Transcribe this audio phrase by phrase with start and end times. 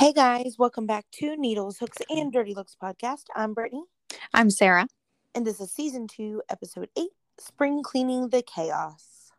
[0.00, 2.32] Hey guys, welcome back to Needles, Hooks, and mm.
[2.32, 3.24] Dirty Looks podcast.
[3.36, 3.82] I'm Brittany,
[4.32, 4.86] I'm Sarah.
[5.34, 9.30] and this is season two, episode eight Spring Cleaning the Chaos.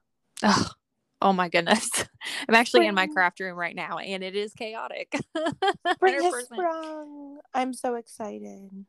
[0.43, 0.71] Ugh.
[1.19, 1.89] Oh my goodness.
[2.47, 5.11] I'm actually in my craft room right now and it is chaotic.
[5.93, 6.43] Spring has 100%.
[6.43, 7.39] sprung.
[7.55, 8.85] I'm so excited.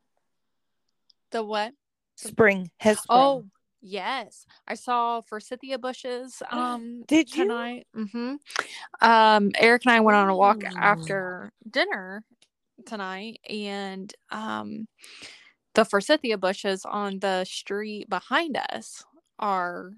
[1.31, 1.73] The what?
[2.17, 3.19] Spring has oh, sprung.
[3.19, 3.45] Oh,
[3.83, 4.47] yes.
[4.67, 7.45] I saw forsythia bushes um Did you?
[7.45, 7.87] tonight.
[7.95, 8.39] Mhm.
[9.01, 12.25] Um Eric and I went on a walk after dinner
[12.87, 14.89] tonight and um
[15.75, 19.05] the forsythia bushes on the street behind us
[19.39, 19.93] are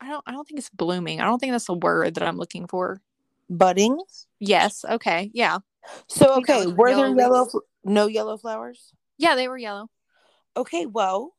[0.00, 1.20] I don't I don't think it's blooming.
[1.20, 3.00] I don't think that's a word that I'm looking for.
[3.48, 3.98] budding.
[4.40, 4.84] Yes.
[4.88, 5.30] Okay.
[5.32, 5.58] Yeah.
[6.08, 7.40] So okay, were there yellow?
[7.44, 7.56] leaves.
[7.84, 8.92] No yellow flowers.
[9.18, 9.88] Yeah, they were yellow.
[10.56, 11.34] Okay, well,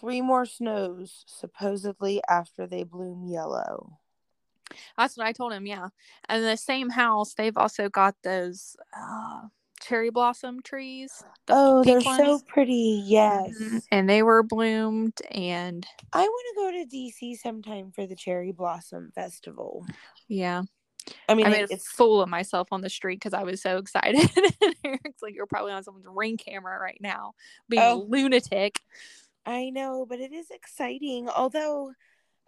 [0.00, 3.98] three more snows supposedly after they bloom yellow.
[4.96, 5.66] That's what I told him.
[5.66, 5.88] Yeah.
[6.28, 9.42] And the same house, they've also got those uh,
[9.80, 11.22] cherry blossom trees.
[11.46, 13.02] the Oh, they're pink so pretty.
[13.04, 13.52] Yes.
[13.60, 13.82] Mhm.
[13.90, 15.20] And they were bloomed.
[15.30, 19.86] And I want to go to DC sometime for the Cherry Blossom Festival.
[20.28, 20.62] yeah,
[21.28, 23.78] I mean, I made a fool of myself on the street because I was so
[23.78, 24.20] excited.
[24.62, 27.34] and Eric's like, you're probably on someone's ring camera right now,
[27.68, 28.06] being a Oh.
[28.08, 28.80] lunatic.
[29.46, 31.28] I know, but it is exciting.
[31.28, 31.92] Although,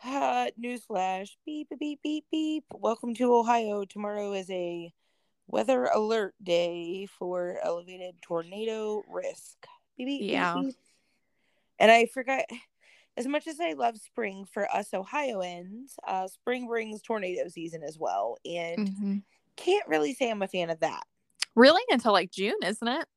[0.05, 2.65] uh, newsflash, beep beep beep beep beep.
[2.73, 3.85] Welcome to Ohio.
[3.85, 4.93] Tomorrow is a
[5.47, 9.67] weather alert day for elevated tornado risk.
[9.99, 10.55] Beep, beep, beep, Yeah.
[10.63, 10.75] beep.
[11.79, 12.45] And I forgot.
[13.17, 17.99] As much as I love spring for us Ohioans, uh, spring brings tornado season as
[17.99, 19.23] well, and Mhm.
[19.57, 21.05] can't really say I'm a fan of that.
[21.55, 21.83] Really?
[21.91, 23.09] Until like June, isn't it?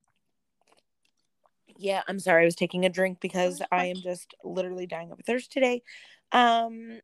[1.78, 2.44] Yeah, I'm sorry.
[2.44, 5.82] I was taking a drink because I am just literally dying of thirst today.
[6.32, 7.00] Um,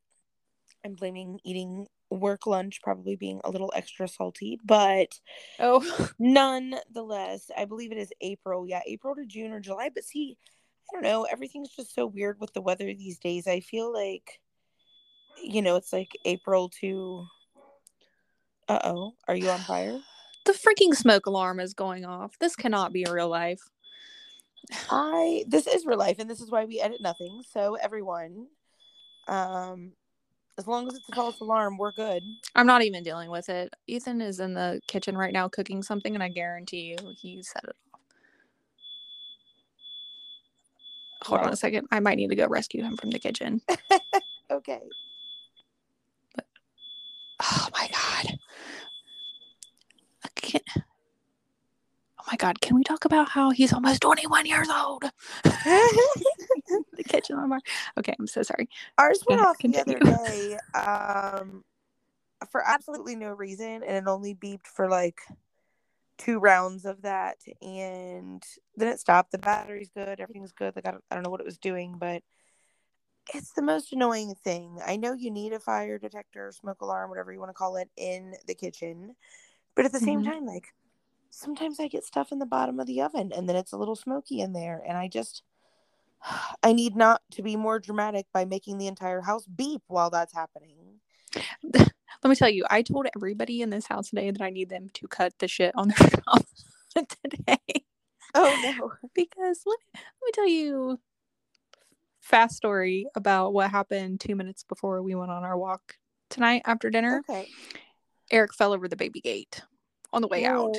[0.84, 5.20] I'm blaming eating work lunch probably being a little extra salty, but
[5.60, 5.82] Oh,
[6.20, 8.68] nonetheless, I believe it is April.
[8.68, 9.90] Yeah, April to June or July.
[9.94, 10.38] But see,
[10.90, 11.24] I don't know.
[11.24, 13.48] Everything's just so weird with the weather these days.
[13.48, 14.40] I feel like,
[15.44, 17.26] you know, it's like April to.
[18.68, 20.00] Uh oh, are you on fire?
[20.46, 22.38] the freaking smoke alarm is going off.
[22.40, 23.62] This cannot be real life.
[24.90, 27.42] I this is real life and this is why we edit nothing.
[27.50, 28.48] So everyone,
[29.28, 29.94] um
[30.58, 32.24] as long as it's a false alarm, we're good.
[32.56, 33.74] I'm not even dealing with it.
[33.88, 37.66] Ethan is in the kitchen right now cooking something, and I guarantee you he set
[37.66, 37.76] it
[41.26, 41.88] Hold on a second.
[41.92, 43.62] I might need to go rescue him from the kitchen.
[44.52, 44.82] Okay.
[47.42, 48.38] Oh my god.
[50.24, 50.64] I can't.
[50.78, 52.62] Oh my god.
[52.62, 55.04] Can we talk about how he's almost 21 years old?
[55.44, 57.60] the kitchen alarm.
[57.98, 58.70] Okay, I'm so sorry.
[59.00, 61.64] Ours went off the other day, um
[62.52, 65.22] for absolutely no reason and it only beeped for like
[66.18, 68.44] two rounds of that and
[68.76, 69.32] then it stopped.
[69.32, 70.76] The battery's good, everything's good.
[70.76, 72.24] Like I don't, I don't know what it was doing, but
[73.34, 74.80] it's the most annoying thing.
[74.86, 77.90] I know you need a fire detector, smoke alarm, whatever you want to call it,
[77.98, 79.16] in the kitchen,
[79.76, 80.26] but at the same Mhm.
[80.26, 80.74] time, like
[81.32, 83.96] sometimes I get stuff in the bottom of the oven and then it's a little
[83.96, 85.44] smoky in there, and I just
[86.64, 90.34] I need not to be more dramatic by making the entire house beep while that's
[90.34, 91.00] happening.
[92.26, 94.90] Let me tell you, I told everybody in this house today that I need them
[94.96, 96.66] to cut the shit on their house
[97.22, 97.84] today.
[98.34, 98.94] Oh no.
[99.14, 101.00] because let me, let me tell you
[102.22, 105.98] fast story about what happened two minutes before we went on our walk
[106.32, 107.46] tonight after dinner Okay.
[108.32, 109.62] eric fell over the baby gate
[110.12, 110.78] on the way out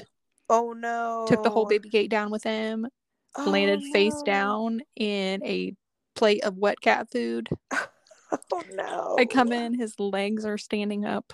[0.50, 1.26] Oh no.
[1.28, 2.88] took the whole baby gate down with him
[3.36, 5.72] Oh, landed face down in a
[6.16, 7.48] plate of wet cat food
[8.52, 9.16] Oh no.
[9.18, 11.32] i come in his legs are standing up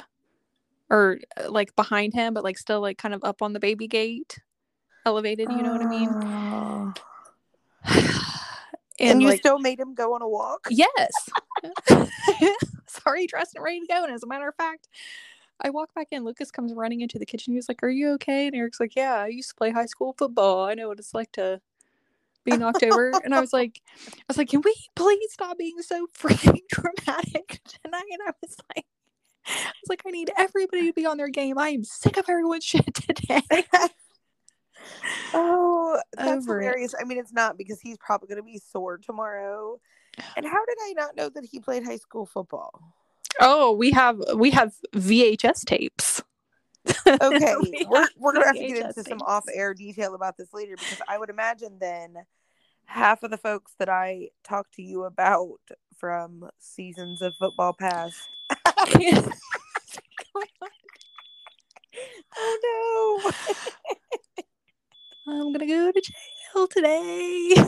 [0.91, 3.89] or uh, like behind him but like still like kind of up on the baby
[3.89, 4.39] gate
[5.07, 6.93] elevated you know what i mean Oh.
[7.85, 8.11] and,
[9.01, 10.69] And, you like, still made him go on a walk?
[10.71, 11.11] Yes.
[12.87, 14.05] Sorry, dressed and ready to go.
[14.05, 14.89] And as a matter of fact,
[15.61, 16.25] I walk back in.
[16.25, 17.55] Lucas comes running into the kitchen.
[17.55, 18.47] He's like, Are you okay?
[18.47, 20.65] And Eric's like, Yeah, I used to play high school football.
[20.65, 21.61] I know what it's like to
[22.45, 23.13] be knocked over.
[23.25, 27.61] And I was like, I was like, Can we please stop being so freaking dramatic
[27.65, 28.05] tonight?
[28.11, 28.87] And I was like,
[29.47, 31.59] I was like, I need everybody to be on their game.
[31.59, 33.43] I am sick of everyone's shit today.
[35.35, 36.65] Oh, that's Over it.
[36.65, 36.95] hilarious.
[37.01, 39.81] I mean, it's not because he's probably going to be sore tomorrow.
[40.37, 42.79] And how did I not know that he played high school football?
[43.41, 46.23] Oh, we have we have VHS tapes.
[47.07, 50.77] Okay, We we're we're gonna have to get into some off-air detail about this later
[50.77, 52.17] because I would imagine then
[52.85, 55.61] half of the folks that I talked to you about
[55.97, 58.17] from seasons of football past
[62.35, 63.31] Oh no.
[65.33, 67.55] I'm gonna go to jail today.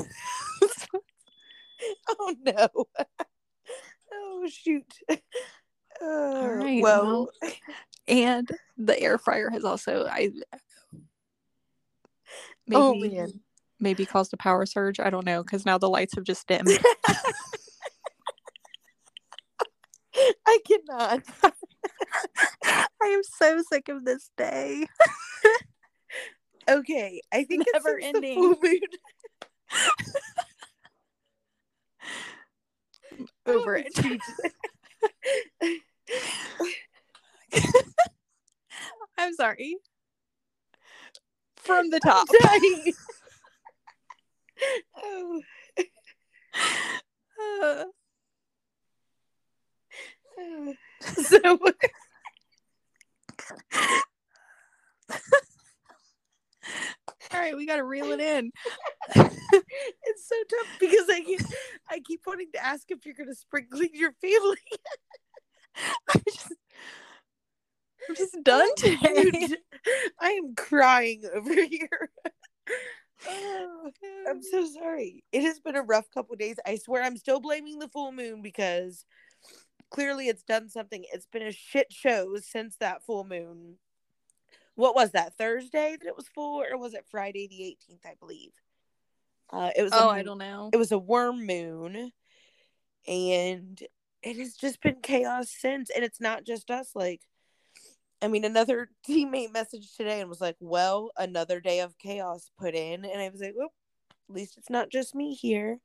[2.08, 2.68] Oh no.
[4.10, 4.90] Oh shoot.
[6.02, 6.82] Uh, right.
[6.82, 7.52] well, Well,
[8.08, 10.30] and the air fryer has also I
[12.66, 13.40] maybe oh man.
[13.80, 15.00] maybe caused a power surge.
[15.00, 16.68] I don't know because now the lights have just dimmed.
[20.46, 21.22] I cannot.
[22.64, 24.86] I am so sick of this day.
[26.68, 28.34] Okay, I think Never it's ending.
[28.40, 28.80] the full moon.
[33.46, 33.94] Over Oh, it.
[33.96, 34.20] shoot.
[39.18, 39.76] I'm sorry.
[41.56, 42.26] From the top.
[44.96, 45.42] Oh,
[47.36, 47.84] Uh,
[50.38, 50.74] oh.
[51.02, 51.58] so all
[57.34, 58.50] right, we gotta reel it in.
[59.14, 61.40] it's so tough because I keep
[61.90, 64.56] I keep wanting to ask if you're gonna sprinkle your family.
[66.14, 66.52] I'm just,
[68.14, 69.56] I'm just done today.
[70.20, 72.10] I am crying over here.
[73.26, 73.90] Oh,
[74.28, 75.24] I'm so sorry.
[75.32, 76.56] It has been a rough couple days.
[76.66, 79.06] I swear I'm still blaming the full moon because
[79.90, 81.06] clearly it's done something.
[81.10, 83.76] It's been a shit show since that full moon.
[84.74, 85.38] What was that?
[85.38, 88.04] Thursday that it was full, or was it Friday the 18th?
[88.04, 88.52] I believe.
[89.50, 89.92] Uh, it was.
[89.94, 90.68] Oh, I don't know.
[90.70, 92.12] It was a worm moon,
[93.08, 93.82] and
[94.22, 95.88] it has just been chaos since.
[95.88, 96.90] And it's not just us.
[96.94, 97.22] Like,
[98.24, 102.74] I mean, another teammate messaged today and was like, "Well, another day of chaos put
[102.74, 103.72] in," and I was like, "Well,
[104.28, 105.80] at least it's not just me here."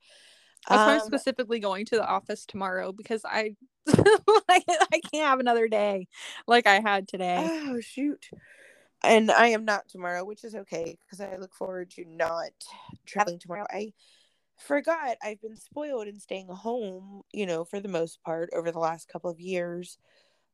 [0.68, 3.56] That's why I'm Um, specifically going to the office tomorrow because I
[3.86, 6.08] like I can't have another day
[6.46, 7.52] like I had today.
[7.66, 8.28] Oh shoot.
[9.02, 12.50] And I am not tomorrow, which is okay because I look forward to not
[13.06, 13.66] traveling tomorrow.
[13.70, 13.92] I
[14.58, 18.78] forgot I've been spoiled in staying home, you know, for the most part over the
[18.78, 19.98] last couple of years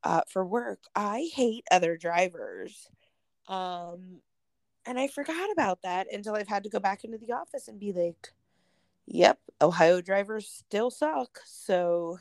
[0.06, 0.84] uh, for work.
[0.94, 2.88] I hate other drivers.
[3.48, 4.20] Um,
[4.86, 7.80] and I forgot about that until I've had to go back into the office and
[7.80, 8.32] be like,
[9.04, 11.40] yep, Ohio drivers still suck.
[11.44, 12.18] So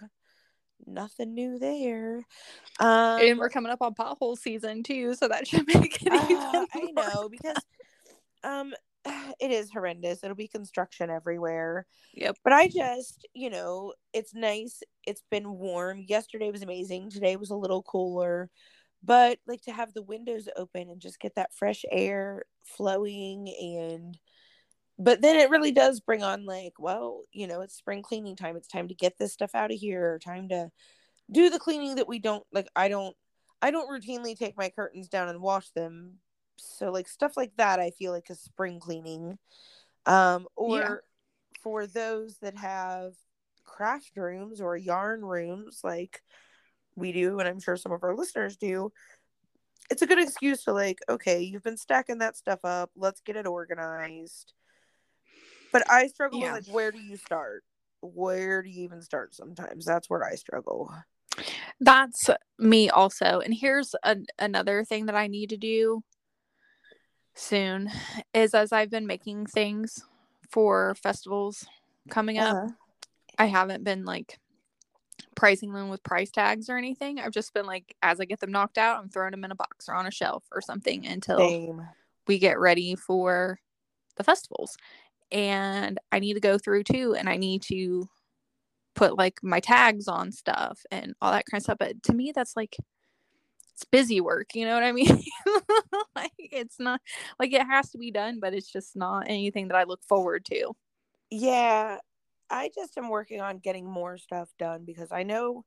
[0.88, 2.26] nothing new there.
[2.80, 6.38] Um, and we're coming up on pothole season too, so that should make it even.
[6.40, 7.58] Ah, I know because
[8.44, 8.74] um
[9.40, 10.24] it is horrendous.
[10.24, 11.86] It'll be construction everywhere.
[12.14, 12.38] Yep.
[12.44, 14.82] But I just, you know, it's nice.
[15.06, 16.04] It's been warm.
[16.08, 17.10] Yesterday was amazing.
[17.10, 18.50] Today was a little cooler.
[19.04, 24.18] But like to have the windows open and just get that fresh air flowing and
[24.98, 28.56] but then it really does bring on like, well, you know, it's spring cleaning time.
[28.56, 30.20] It's time to get this stuff out of here.
[30.24, 30.72] Time to
[31.32, 33.16] do the cleaning that we don't like I don't
[33.62, 36.20] I don't routinely take my curtains down and wash them.
[36.58, 39.38] So like stuff like that I feel like is spring cleaning.
[40.06, 40.96] Um or Yeah.
[41.62, 43.14] for those that have
[43.64, 46.22] craft rooms or yarn rooms like
[46.96, 48.92] we do and I'm sure some of our listeners do.
[49.90, 52.92] It's a good excuse to like, okay, you've been stacking that stuff up.
[52.96, 54.54] Let's get it organized.
[55.72, 56.54] But I struggle Yeah.
[56.54, 57.64] with like where do you start?
[58.02, 59.86] Where do you even start sometimes?
[59.86, 60.94] That's where I struggle.
[61.80, 63.42] That's me also.
[63.42, 66.04] And here's a, another thing that I need to do
[67.36, 67.92] soon
[68.34, 70.04] is as I've been making things
[70.50, 71.66] for festivals
[72.10, 72.72] coming up, Uh-huh.
[73.38, 74.40] I haven't been like
[75.36, 77.20] pricing them with price tags or anything.
[77.20, 79.56] I've just been like, as I get them knocked out, I'm throwing them in a
[79.56, 81.86] box or on a shelf or something until Same.
[82.28, 83.60] we get ready for
[84.16, 84.78] the festivals.
[85.32, 88.08] And I need to go through too, and I need to
[88.96, 91.78] put like my tags on stuff and all that kind of stuff.
[91.80, 92.78] But to me, that's like
[93.76, 94.56] it's busy work.
[94.56, 95.22] You know what I mean?
[96.16, 97.02] like it's not
[97.38, 100.46] like it has to be done, but it's just not anything that I look forward
[100.46, 100.74] to.
[101.30, 101.98] Yeah,
[102.50, 105.66] I just am working on getting more stuff done because I know,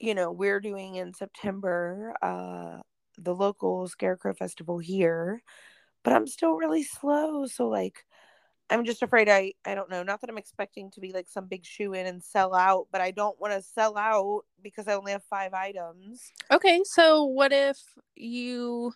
[0.00, 2.80] you know, we're doing in September uh
[3.18, 5.40] the local Scarecrow Festival here,
[6.04, 7.46] but I'm still really slow.
[7.46, 8.04] So like
[8.68, 11.46] I'm just afraid I I don't know, not that I'm expecting to be like some
[11.46, 14.94] big shoe in and sell out, but I don't want to sell out because I
[14.94, 16.32] only have five items.
[16.50, 17.78] Okay, so what if
[18.16, 18.92] you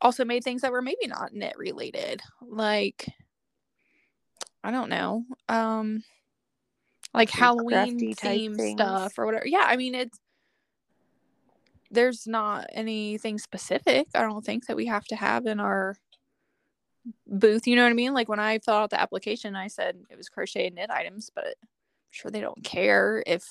[0.00, 2.20] also made things that were maybe not knit related?
[2.42, 3.06] Like
[4.62, 5.24] I don't know.
[5.48, 6.04] Um
[7.14, 9.46] like Some Halloween theme stuff or whatever.
[9.46, 10.18] Yeah, I mean it's
[11.90, 15.96] there's not anything specific I don't think that we have to have in our
[17.26, 18.14] booth, you know what I mean?
[18.14, 21.30] Like when I filled out the application I said it was crochet and knit items,
[21.34, 21.68] but I'm
[22.10, 23.48] sure they don't care if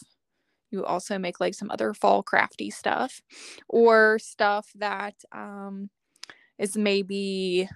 [0.71, 3.21] you also make like some other fall crafty stuff
[3.67, 5.89] or stuff that um,
[6.57, 7.67] is maybe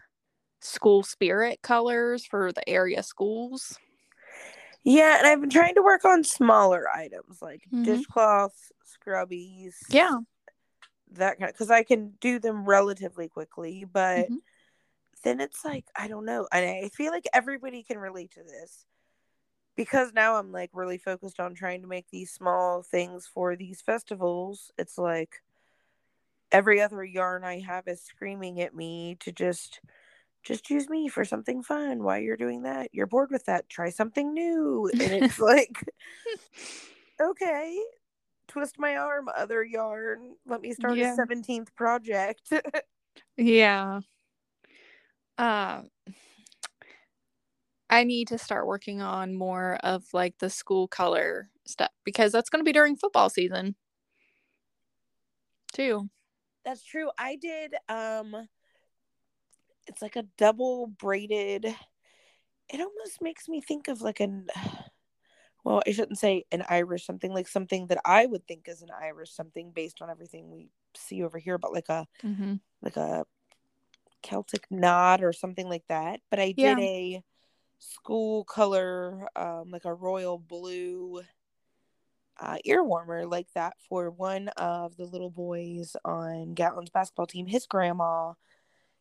[0.61, 3.77] school spirit colors for the area schools.
[4.83, 7.83] Yeah, and I've been trying to work on smaller items like Mhm.
[7.85, 9.75] dishcloths, scrubbies.
[9.89, 10.19] Yeah.
[11.13, 14.41] That kind of because I can do them relatively quickly, but Mhm.
[15.23, 16.47] Then it's like I don't know.
[16.51, 18.85] And I feel like everybody can relate to this.
[19.75, 23.81] Because now I'm like really focused on trying to make these small things for these
[23.81, 24.71] festivals.
[24.77, 25.41] It's like
[26.51, 29.81] every other yarn I have is screaming at me to just
[30.43, 32.89] just use me for something fun while you're doing that.
[32.91, 33.69] You're bored with that.
[33.69, 34.89] Try something new.
[34.93, 35.83] And it's like
[37.19, 37.79] okay,
[38.47, 40.35] twist my arm, other yarn.
[40.45, 41.13] Let me start Yeah.
[41.13, 42.51] a 17th project.
[43.37, 44.01] Yeah.
[45.37, 45.89] Um
[47.89, 52.49] I need to start working on more of like the school color stuff because that's
[52.49, 53.75] going to be during football season.
[55.73, 56.09] Too.
[56.65, 57.09] That's true.
[57.17, 58.47] I did um
[59.87, 61.65] it's like a double braided
[62.69, 64.47] it almost makes me think of like an
[65.63, 68.89] well, I shouldn't say an Irish something like something that I would think is an
[69.01, 72.55] Irish something based on everything we see over here, but like a Mm-hmm.
[72.81, 73.25] like a
[74.23, 76.21] Celtic knot or something like that.
[76.31, 76.75] But I Yeah.
[76.75, 77.23] did a
[77.79, 81.23] school color, um, like a royal blue
[82.39, 87.45] uh, ear warmer like that for one of the little boys on Gatlin's basketball team.
[87.45, 88.33] His grandma,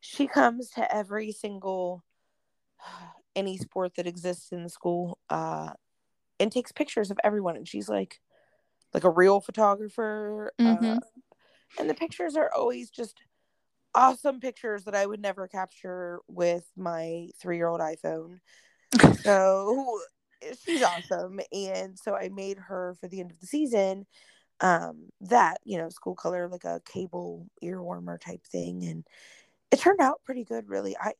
[0.00, 2.04] she comes to every single
[3.36, 5.72] any sport that exists in the school uh,
[6.40, 7.56] and takes pictures of everyone.
[7.56, 8.20] And she's like,
[8.94, 10.52] like a real photographer.
[10.64, 11.00] Uh, Mhm.
[11.78, 13.20] and the pictures are always just
[13.94, 18.40] awesome pictures that I would never capture with my three year old iPhone.
[19.22, 20.00] So
[20.64, 21.40] she's awesome.
[21.52, 24.06] And so I made her for the end of the season
[24.60, 28.84] um that, you know, school color, like a cable ear warmer type thing.
[28.84, 29.06] And
[29.70, 30.96] it turned out pretty good, really.
[30.96, 31.12] I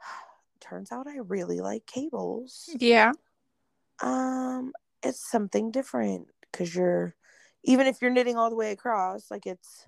[0.60, 3.12] turns out I really like cables Yeah.
[4.00, 7.14] um it's something different because you're
[7.64, 9.84] even if you're knitting all the way across like it's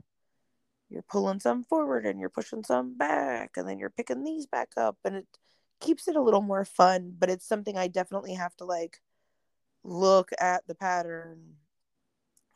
[0.95, 4.71] you're pulling some forward and you're pushing some back and then you're picking these back
[4.77, 5.27] up and it
[5.81, 9.01] keeps it a little more fun but it's something i definitely have to like
[9.83, 11.55] look at the pattern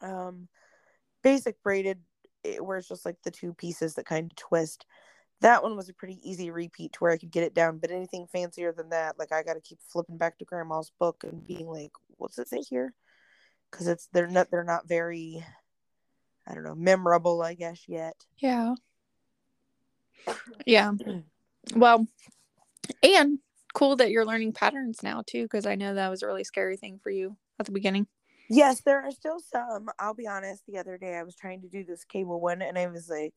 [0.00, 0.48] um
[1.22, 1.98] basic braided
[2.44, 4.86] it, where it's just like the two pieces that kind of twist
[5.40, 7.78] that one was a pretty easy repeat to where I could get it down.
[7.78, 11.24] But anything fancier than that, like I got to keep flipping back to Grandma's book
[11.24, 12.94] and being like, "What's it say here?"
[13.70, 15.44] Because it's they're not they're not very,
[16.48, 18.16] I don't know, memorable, I guess yet.
[18.38, 18.74] Yeah.
[20.66, 20.92] Yeah.
[21.74, 22.06] Well,
[23.02, 23.38] and
[23.74, 26.76] cool that you're learning patterns now too, because I know that was a really scary
[26.76, 28.06] thing for you at the beginning.
[28.48, 29.90] Yes, there are still some.
[29.98, 30.64] I'll be honest.
[30.66, 33.34] The other day I was trying to do this cable one, and I was like,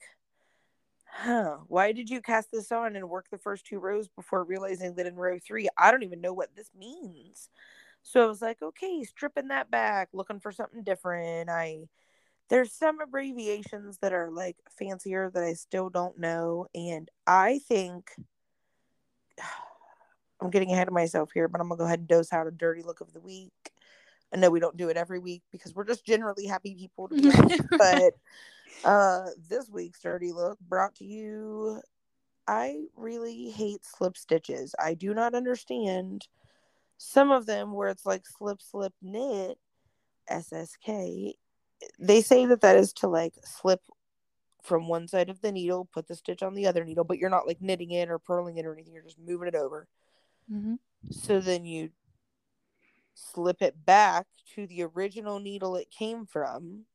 [1.06, 1.58] "Huh?
[1.68, 5.06] Why did you cast this on and work the first two rows before realizing that
[5.06, 7.50] in row three I don't even know what this means?"
[8.03, 11.89] So I was like, "Okay, stripping that back, looking for something different." I
[12.51, 18.12] there's some abbreviations that are like fancier that I still don't know, and I think
[20.41, 22.51] I'm getting ahead of myself here, but I'm gonna go ahead and dose out a
[22.51, 23.53] dirty look of the week.
[24.34, 27.15] I know we don't do it every week because we're just generally happy people to
[27.15, 28.13] be honest, but
[28.84, 31.81] uh this week's dirty look brought to you
[32.48, 34.75] I really hate slip stitches.
[34.77, 36.27] I do not understand
[36.98, 39.58] some of them where it's like slip slip knit
[40.29, 41.36] SSK.
[42.00, 43.82] They say that that is to like slip
[44.64, 47.30] from one side of the needle, put the stitch on the other needle, but you're
[47.30, 48.94] not like knitting it or purling it or anything.
[48.94, 49.88] You're just moving it over.
[50.52, 50.80] Mhm.
[51.10, 51.92] So then you
[53.14, 56.86] slip it back to the original needle it came from,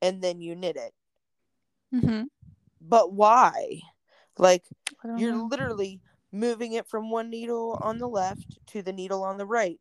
[0.00, 0.94] and then you knit it.
[1.92, 2.30] Mhm.
[2.80, 3.80] But why?
[4.38, 4.64] Like
[5.16, 5.46] you're know.
[5.46, 6.00] literally
[6.32, 9.80] moving it from one needle on the left to the needle on the right.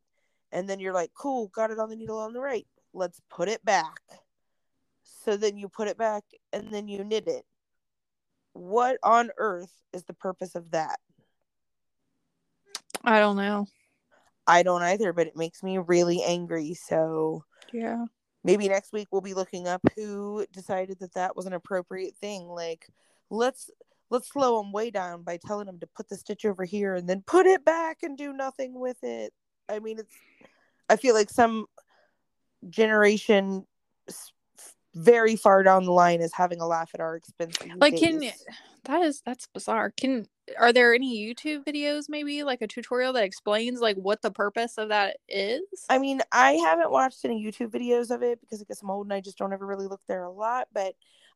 [0.52, 2.68] And then you're like, cool, got it on the needle on the right.
[2.94, 4.00] Let's put it back.
[5.04, 7.46] So then you put it back and then you knit it.
[8.54, 11.00] What on earth is the purpose of that?
[13.04, 13.68] I don't know.
[14.48, 16.74] I don't either, but it makes me really angry.
[16.74, 18.06] So Yeah.
[18.44, 22.48] maybe next week we'll be looking up who decided that that was an appropriate thing.
[22.48, 22.88] Like,
[23.30, 23.70] let's
[24.10, 27.08] let's slow them way down by telling them to put the stitch over here and
[27.08, 29.34] then put it back and do nothing with it.
[29.70, 30.16] I mean, it's.
[30.90, 31.68] I feel like some
[32.70, 33.66] generation
[34.96, 37.58] very far down the line is having a laugh at our expense.
[37.78, 38.22] Like, can
[38.86, 39.92] that is that's bizarre.
[39.92, 44.32] Can are there any YouTube videos, maybe like a tutorial that explains like what the
[44.32, 45.62] purpose of that is?
[45.90, 49.06] I mean, I haven't watched any YouTube videos of it because I guess I'm old
[49.06, 50.68] and I just don't ever really look there a lot.
[50.74, 50.96] But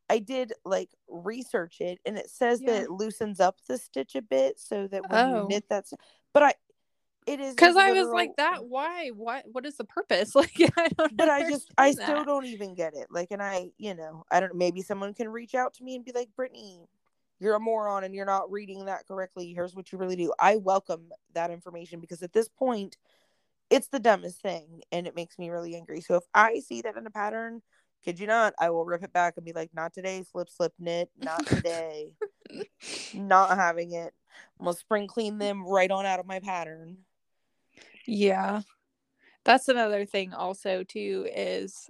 [0.10, 2.74] I did like research it, and it says Yeah.
[2.74, 5.42] that it loosens up the stitch a bit so that when Oh.
[5.44, 5.94] you knit, that's.
[6.34, 6.54] But I,
[7.26, 8.66] it is Because I was like, that.
[8.68, 9.10] Why?
[9.10, 9.46] What?
[9.52, 10.34] What is the purpose?
[10.44, 11.16] Like, I don't.
[11.16, 12.26] But I just, I still that.
[12.26, 13.08] don't even get it.
[13.10, 14.56] Like, and I, you know, I don't.
[14.56, 16.88] Maybe someone can reach out to me and be like, Brittany,
[17.40, 19.54] you're a moron and you're not reading that correctly.
[19.54, 20.34] Here's what you really do.
[20.40, 22.98] I welcome that information because at this point,
[23.70, 26.02] it's the dumbest thing and it makes me really angry.
[26.02, 27.62] So if I see that in a pattern,
[28.04, 30.74] kid you not, I will rip it back and be like, not today, slip, slip,
[30.80, 32.14] knit, not today,
[33.14, 34.14] not having it.
[34.60, 36.98] I'm gonna spring clean them right on out of my pattern.
[38.06, 38.62] Yeah.
[39.46, 41.90] That's another thing also too is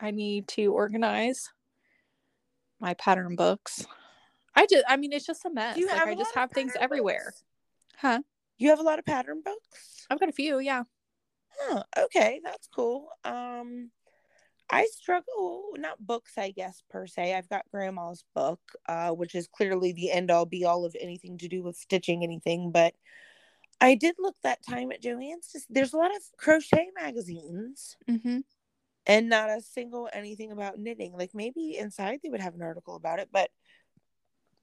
[0.00, 1.50] I need to organize
[2.80, 3.86] my pattern books.
[4.54, 5.76] I just I mean it's just a mess.
[5.76, 7.34] You Like I just have things pattern everywhere.
[7.96, 8.20] Huh?
[8.58, 10.06] You have a lot of pattern books?
[10.10, 10.84] I've got a few, yeah.
[11.58, 13.08] Huh, okay, that's cool.
[13.24, 13.90] Um
[14.70, 17.34] I struggle not books, I guess per se.
[17.34, 21.36] I've got grandma's book, uh, which is clearly the end all be all of anything
[21.38, 22.94] to do with stitching anything, but
[23.82, 25.66] I did look that time at Joann's.
[25.68, 28.38] There's a lot of crochet magazines Mm-hmm.
[29.06, 31.14] and not a single anything about knitting.
[31.14, 33.50] Like maybe inside they would have an article about it, but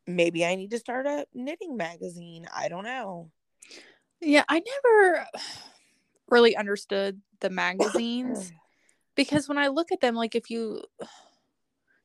[0.08, 2.48] maybe I need to start a knitting magazine.
[2.56, 3.30] I don't know.
[4.22, 5.26] Yeah, I never
[6.30, 8.54] really understood the magazines
[9.16, 10.82] because when I look at them, like if you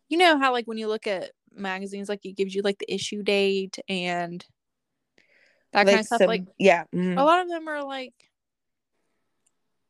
[0.09, 2.92] you know how like when you look at magazines, like it gives you like the
[2.92, 4.44] issue date and
[5.75, 6.19] that kind of stuff.
[6.21, 7.19] some- like yeah, mhm.
[7.19, 8.14] a lot of them are like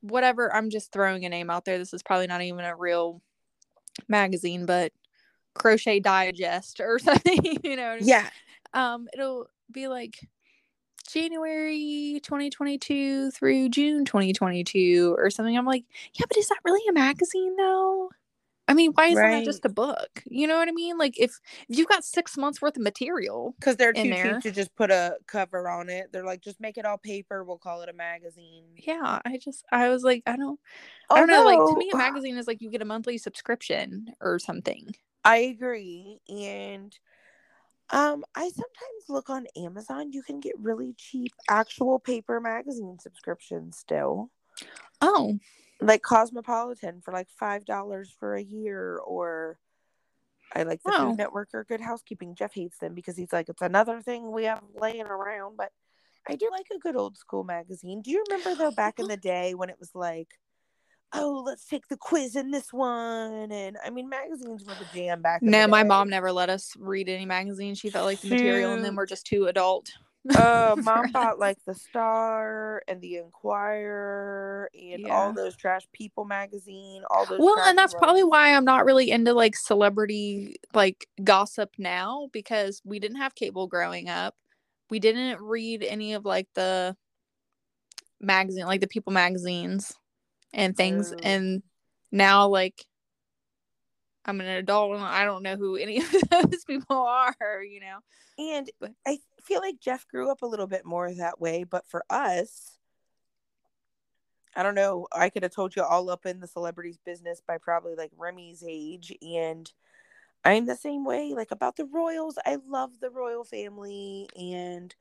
[0.01, 3.23] whatever i'm just throwing a name out there this is probably not even a real
[4.07, 4.93] magazine but
[5.55, 8.09] crochet digest or something you know what I mean?
[8.09, 8.29] yeah.
[8.75, 10.21] um it'll be like
[11.11, 16.93] january 2022 through june 2022 or something i'm like yeah but is that really a
[16.93, 18.11] magazine though
[18.69, 21.39] i mean why isn't that just a book you know what i mean like if
[21.69, 24.35] if you've got six months worth of material because they're too there.
[24.35, 26.11] cheap to just put a cover on it.
[26.13, 27.45] They're like, just make it all paper.
[27.45, 28.65] We'll call it a magazine.
[28.77, 30.59] yeah i just i was like i don't
[31.11, 31.45] I don't know.
[31.45, 34.95] Like to me, a magazine is like you get a monthly subscription or something.
[35.25, 36.97] I agree, and
[37.91, 40.13] um, I sometimes look on Amazon.
[40.13, 44.31] You can get really cheap actual paper magazine subscriptions still,
[45.01, 45.39] Oh,
[45.81, 49.59] like Cosmopolitan for like five dollars for a year, or
[50.55, 50.99] I like the Wow.
[50.99, 51.15] Food oh.
[51.15, 52.35] Network or Good Housekeeping.
[52.35, 55.71] Jeff hates them because he's like, it's another thing we have laying around, but.
[56.27, 58.01] I do like a good old school magazine.
[58.01, 60.29] Do you remember though back in the day when it was like,
[61.13, 63.53] oh, let's take the quiz in this one?
[63.53, 65.43] And I mean, magazines were the jam back.
[65.43, 67.79] in no, the my mom never let us read any magazines.
[67.79, 68.97] She felt like the material in them Shoot.
[68.97, 69.93] were just too adult.
[70.37, 77.03] Uh, mom bought like the Star and the Inquirer and all those trash People magazine.
[77.11, 77.39] All those.
[77.39, 82.81] Well, and that's probably why I'm not really into like celebrity like gossip now because
[82.85, 84.35] we didn't have cable growing up.
[84.91, 86.97] We didn't read any of like the
[88.21, 89.93] magazine, like the People magazines
[90.53, 91.13] and things.
[91.13, 91.21] Oh.
[91.23, 91.63] And
[92.11, 92.85] now, like,
[94.25, 97.99] I'm an adult and I don't know who any of those people are, you know?
[98.39, 101.87] And But- I feel like Jeff grew up a little bit more that way, but
[101.87, 102.79] for us,
[104.57, 105.07] I don't know.
[105.13, 108.63] I could have told you all up in the celebrities business by probably like Remy's
[108.67, 109.71] age, and
[110.45, 111.35] I'm the same way.
[111.35, 114.95] Like about the royals, I love the royal family, and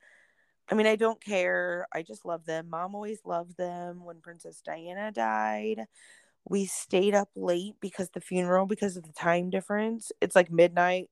[0.68, 1.86] I mean, I don't care.
[1.92, 2.70] I just love them.
[2.70, 4.04] Mom always loved them.
[4.04, 5.86] When Princess Diana died,
[6.48, 10.12] we stayed up late because the funeral, because of the time difference.
[10.20, 11.08] It's like midnight.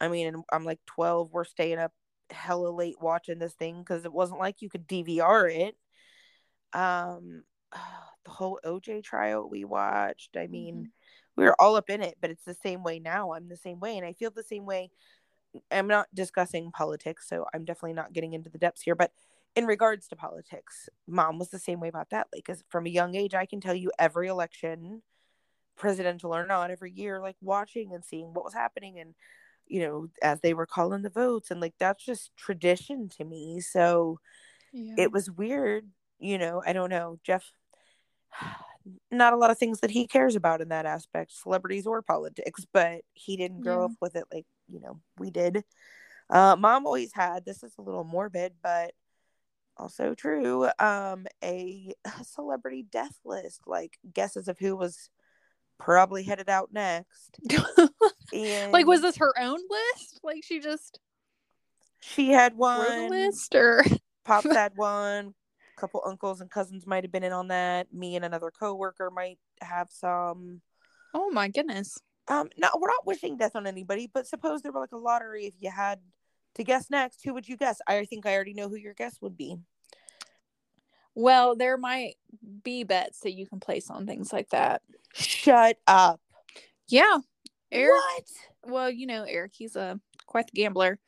[0.00, 1.32] I mean, I'm like 12.
[1.32, 1.92] We're staying up
[2.30, 5.76] hella late watching this thing because it wasn't like you could DVR it.
[6.72, 7.44] Um,
[8.24, 10.36] the whole OJ trial we watched.
[10.36, 10.90] I mean,
[11.36, 13.32] we were all up in it, but it's the same way now.
[13.32, 14.90] I'm the same way, and I feel the same way.
[15.70, 18.96] I'm not discussing politics, so I'm definitely not getting into the depths here.
[18.96, 19.12] But
[19.56, 22.28] in regards to politics, mom was the same way about that.
[22.32, 25.02] Like, from a young age, I can tell you every election,
[25.76, 29.14] presidential or not, every year, like watching and seeing what was happening, and
[29.66, 33.60] you know, as they were calling the votes, and like that's just tradition to me.
[33.60, 34.20] So
[34.72, 34.94] Yeah.
[34.98, 35.88] it was weird,
[36.18, 36.62] you know.
[36.64, 37.50] I don't know, Jeff.
[39.10, 42.64] Not a lot of things that he cares about in that aspect, celebrities or politics,
[42.72, 43.84] but he didn't grow Yeah.
[43.86, 45.64] up with it like you know we did.
[46.30, 47.44] Uh, Mom always had.
[47.44, 48.92] This is a little morbid, but
[49.76, 50.68] also true.
[50.78, 55.10] Um, a celebrity death list, like guesses of who was
[55.78, 57.38] probably headed out next.
[58.32, 60.20] And like, was this her own list?
[60.22, 61.00] Like, she just
[62.00, 63.10] she had one?
[63.10, 63.84] list, or
[64.24, 65.34] Pops had one.
[65.76, 67.92] A couple uncles and cousins might have been in on that.
[67.92, 70.62] Me and another coworker might have some.
[71.14, 71.98] oh my goodness.
[72.28, 75.44] Um, no, we're not wishing death on anybody, but suppose there were like a lottery.
[75.44, 76.00] If you had
[76.56, 77.80] to guess next, who would you guess?
[77.86, 79.56] I think I already know who your guess would be.
[81.14, 82.16] Well, there might
[82.62, 84.82] be bets that you can place on things like that.
[85.14, 86.20] Shut up.
[86.88, 87.18] Yeah,
[87.72, 87.92] Eric.
[87.92, 88.24] What?
[88.72, 90.98] Well, you know, Eric, he's a quite the gambler.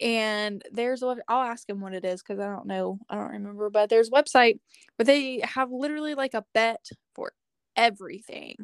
[0.00, 3.32] And there's a I'll ask him what it is because I don't know, I don't
[3.32, 4.58] remember, but there's a website
[4.96, 7.32] where they have literally like a bet for
[7.76, 8.56] everything.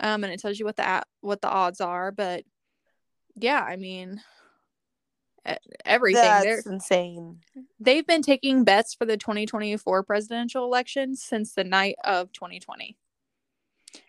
[0.00, 2.44] Um, and it tells you what the what the odds are, but
[3.34, 4.22] yeah, I mean
[5.84, 6.22] everything.
[6.22, 7.40] They're, That's insane.
[7.80, 12.96] they've been taking bets for the 2024 presidential election since the night of 2020.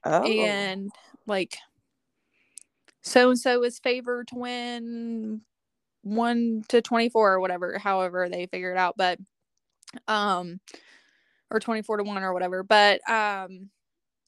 [0.06, 0.91] Oh, and
[1.28, 1.58] like
[3.02, 5.41] so and so is favored to win
[6.04, 9.19] 1 to 24 or whatever however they figure it out but
[10.08, 10.60] um
[11.50, 13.69] or 24 to 1 or whatever but um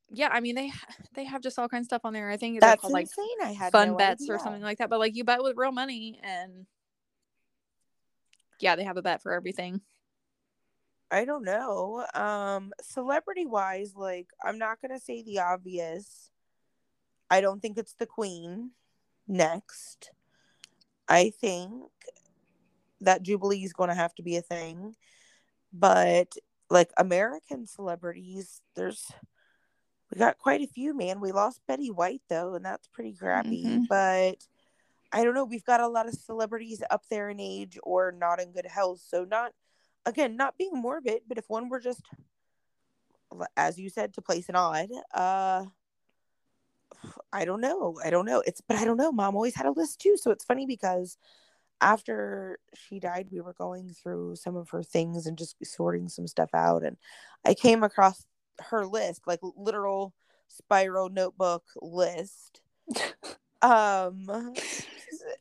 [0.09, 0.71] yeah i mean they
[1.15, 3.03] they have just all kinds of stuff on there i think they're that's called like
[3.03, 3.27] insane.
[3.43, 5.71] I had fun no bets or something like that but like you bet with real
[5.71, 6.65] money and
[8.59, 9.81] yeah they have a bet for everything
[11.11, 12.05] I don't know.
[12.13, 16.31] Um, celebrity wise, like I'm not gonna say the obvious.
[17.29, 18.71] I don't think it's the Queen
[19.27, 20.11] next.
[21.07, 21.83] I think
[23.01, 24.95] that Jubilee is gonna have to be a thing.
[25.71, 26.33] But
[26.69, 29.05] like American celebrities, there's
[30.11, 31.19] we got quite a few, man.
[31.19, 33.63] We lost Betty White though, and that's pretty crappy.
[33.63, 33.87] Mhm.
[33.87, 34.47] But
[35.15, 35.45] I don't know.
[35.45, 39.01] We've got a lot of celebrities up there in age or not in good health.
[39.07, 39.53] So not
[40.05, 42.01] again, not being morbid, but if one were just
[43.55, 45.63] as you said, to place an odd, uh
[47.31, 47.97] I don't know.
[48.03, 48.43] I don't know.
[48.45, 49.13] It's but I don't know.
[49.13, 50.17] Mom always had a list too.
[50.17, 51.17] So it's funny because
[51.79, 56.27] after she died, we were going through some of her things and just sorting some
[56.27, 56.83] stuff out.
[56.83, 56.97] And
[57.45, 58.27] I came across
[58.69, 60.13] her list, like literal
[60.49, 62.59] spiral notebook list.
[63.61, 64.53] um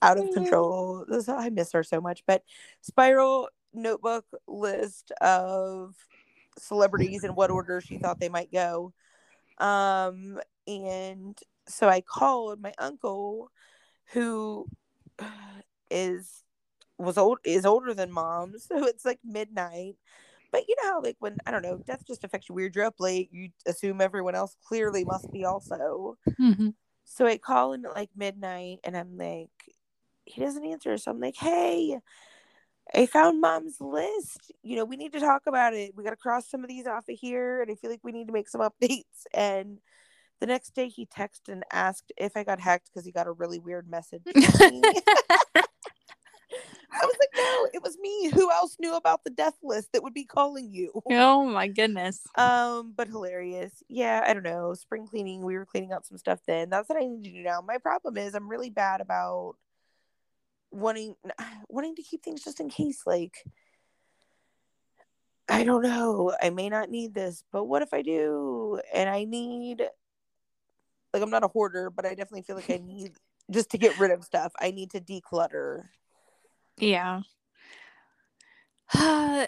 [0.02, 1.04] out of control.
[1.08, 2.24] This- I miss her so much.
[2.26, 2.42] But
[2.80, 5.94] spiral notebook list of
[6.58, 8.92] celebrities in what order she thought they might go.
[9.58, 13.50] Um and so I called my uncle
[14.12, 14.68] who
[15.90, 16.42] is
[16.98, 19.96] was old is older than mom, so it's like midnight.
[20.52, 22.76] But you know how like when I don't know, death just affects you weird.
[22.76, 26.16] You're up late, you assume everyone else clearly must be also.
[27.04, 29.50] So I call him at like midnight and I'm like,
[30.24, 30.96] he doesn't answer.
[30.98, 31.98] So I'm like, hey,
[32.94, 34.52] I found mom's list.
[34.62, 35.92] You know, we need to talk about it.
[35.96, 37.62] We got to cross some of these off of here.
[37.62, 39.26] And I feel like we need to make some updates.
[39.32, 39.78] And
[40.40, 43.32] the next day he texted and asked if I got hacked because he got a
[43.32, 44.22] really weird message.
[47.00, 48.30] I was like, no, it was me.
[48.30, 51.02] Who else knew about the death list that would be calling you?
[51.10, 53.82] oh my goodness Um, but hilarious.
[53.88, 54.74] Yeah, I don't know.
[54.74, 56.70] Spring cleaning, we were cleaning out some stuff then.
[56.70, 57.60] That's what I need to do now.
[57.60, 59.56] My problem is I'm really bad about
[60.70, 61.14] wanting
[61.68, 63.44] wanting to keep things just in case like
[65.48, 66.34] I don't know.
[66.42, 68.80] I may not need this, but what if I do?
[68.94, 69.82] And I need
[71.12, 73.12] like I'm not a hoarder, but I definitely feel like I need
[73.50, 74.52] just to get rid of stuff.
[74.58, 75.84] I need to declutter.
[76.78, 77.20] Yeah.
[78.94, 79.46] Uh,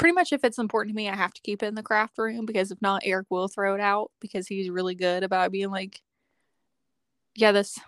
[0.00, 2.16] Pretty much if it's important to me, I have to keep it in the craft
[2.16, 5.70] room because if not, Eric will throw it out because he's really good about being
[5.70, 6.00] like,
[7.34, 7.78] yeah, this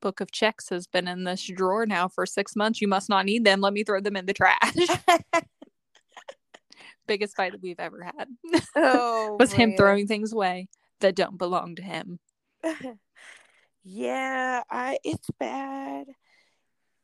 [0.00, 2.80] book of checks has been in this drawer now for six months.
[2.80, 3.60] You must not need them.
[3.60, 4.74] Let me throw them in the trash.
[7.06, 8.28] Biggest fight that we've ever had
[8.76, 10.68] oh, was him throwing things away
[11.00, 12.18] that don't belong to him.
[13.84, 16.06] yeah, I it's bad.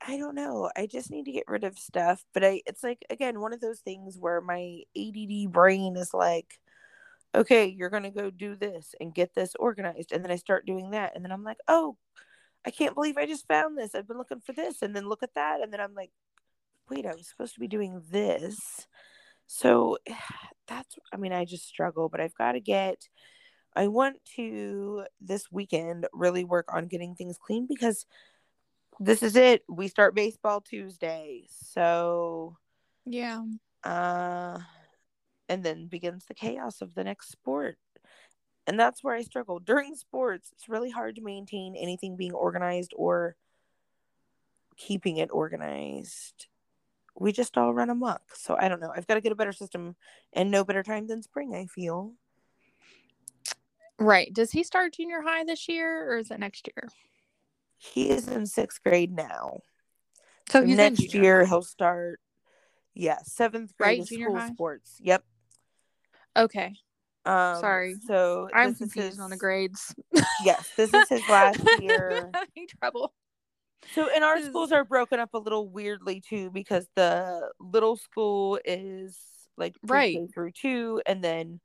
[0.06, 0.70] I don't know.
[0.76, 3.60] I just need to get rid of stuff, but I it's like again one of
[3.60, 6.58] those things where my ADD brain is like
[7.34, 10.66] okay, you're going to go do this and get this organized and then I start
[10.66, 11.96] doing that and then I'm like, "Oh,
[12.66, 13.94] I can't believe I just found this.
[13.94, 16.10] I've been looking for this." And then look at that and then I'm like,
[16.90, 18.86] "Wait, I was supposed to be doing this."
[19.46, 19.98] So
[20.68, 23.08] that's I mean, I just struggle, but I've got to get
[23.76, 28.06] I want to this weekend really work on getting things clean because
[29.00, 29.64] this is it.
[29.68, 31.46] We start baseball Tuesday.
[31.50, 32.56] So
[33.06, 33.44] Yeah.
[33.82, 34.60] uh
[35.48, 37.78] and then begins the chaos of the next sport.
[38.66, 39.58] And that's where I struggle.
[39.58, 43.34] During sports, it's really hard to maintain anything being organized or
[44.76, 46.46] keeping it organized.
[47.18, 48.22] We just all run amok.
[48.36, 48.92] So I don't know.
[48.94, 49.96] I've got to get a better system
[50.32, 52.12] and no better time than spring, I feel.
[53.98, 54.32] Right.
[54.32, 56.88] Does he start junior high this year or is it next year?
[57.82, 59.60] He is in sixth grade now.
[60.50, 61.48] So next year high.
[61.48, 62.20] he'll start.
[62.94, 64.52] Yeah, seventh grade Right, school high?
[64.52, 64.96] sports.
[65.00, 65.24] Yep.
[66.36, 66.74] Okay.
[67.24, 67.96] Um, Sorry.
[68.06, 69.94] So I'm confused on the grades.
[70.44, 72.30] Yes, this is his last year.
[72.34, 73.14] Having trouble.
[73.92, 78.58] So, and our schools are broken up a little weirdly too, because the little school
[78.64, 79.18] is
[79.56, 80.20] like Right.
[80.34, 81.60] through two, and then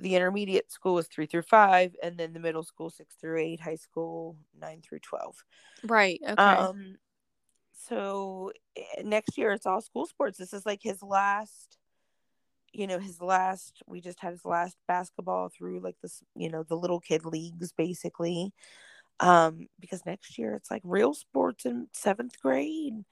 [0.00, 3.60] the intermediate school is three through five, and then the middle school six through eight,
[3.60, 5.44] high school nine through twelve.
[5.84, 6.20] Right.
[6.26, 6.40] Okay.
[6.42, 6.96] Um,
[7.74, 10.38] so eh, next year it's all school sports.
[10.38, 11.78] This is like his last,
[12.72, 13.82] you know, his last.
[13.86, 17.72] We just had his last basketball through like this, you know, the little kid leagues
[17.72, 18.52] basically.
[19.20, 23.04] Um, because next year it's like real sports in seventh grade.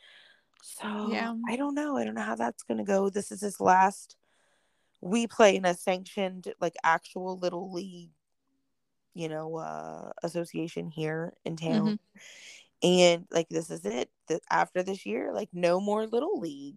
[0.62, 1.34] So Yeah.
[1.48, 1.96] I don't know.
[1.96, 3.10] I don't know how that's gonna go.
[3.10, 4.16] This is his last.
[5.00, 8.10] We play in a sanctioned, like actual little league,
[9.14, 11.98] you know, uh, association here in town
[12.82, 16.76] and like this is it Th- after this year like no more little league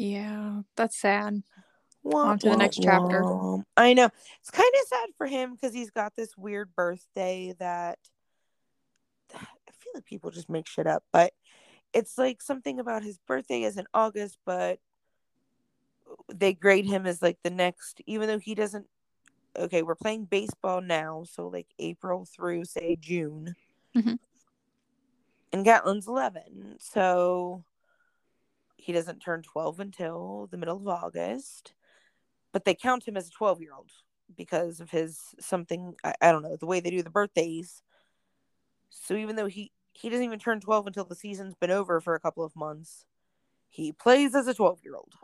[0.00, 0.62] yeah.
[0.78, 1.42] That's sad.
[2.02, 3.22] Wah, On to the next chapter.
[3.22, 3.58] wah.
[3.76, 4.08] i know
[4.40, 7.98] it's kind of sad for him because he's got this weird birthday that
[9.34, 11.34] i feel like people just make shit up but
[11.92, 14.78] it's like something about his birthday is in august but
[16.28, 18.86] they grade him as like the next even though he doesn't
[19.56, 23.54] okay we're playing baseball now so like april through say june.
[23.96, 24.18] Mhm.
[25.52, 27.64] and gatlin's 11 so
[28.76, 31.74] he doesn't turn 12 until the middle of august.
[32.52, 33.90] But they count him as a 12 year old
[34.36, 37.82] because of his something I, I don't know the way they do the birthdays.
[38.90, 42.14] So even though he he doesn't even turn 12 until the season's been over for
[42.14, 43.04] a couple of months
[43.68, 45.14] he plays as a 12 year old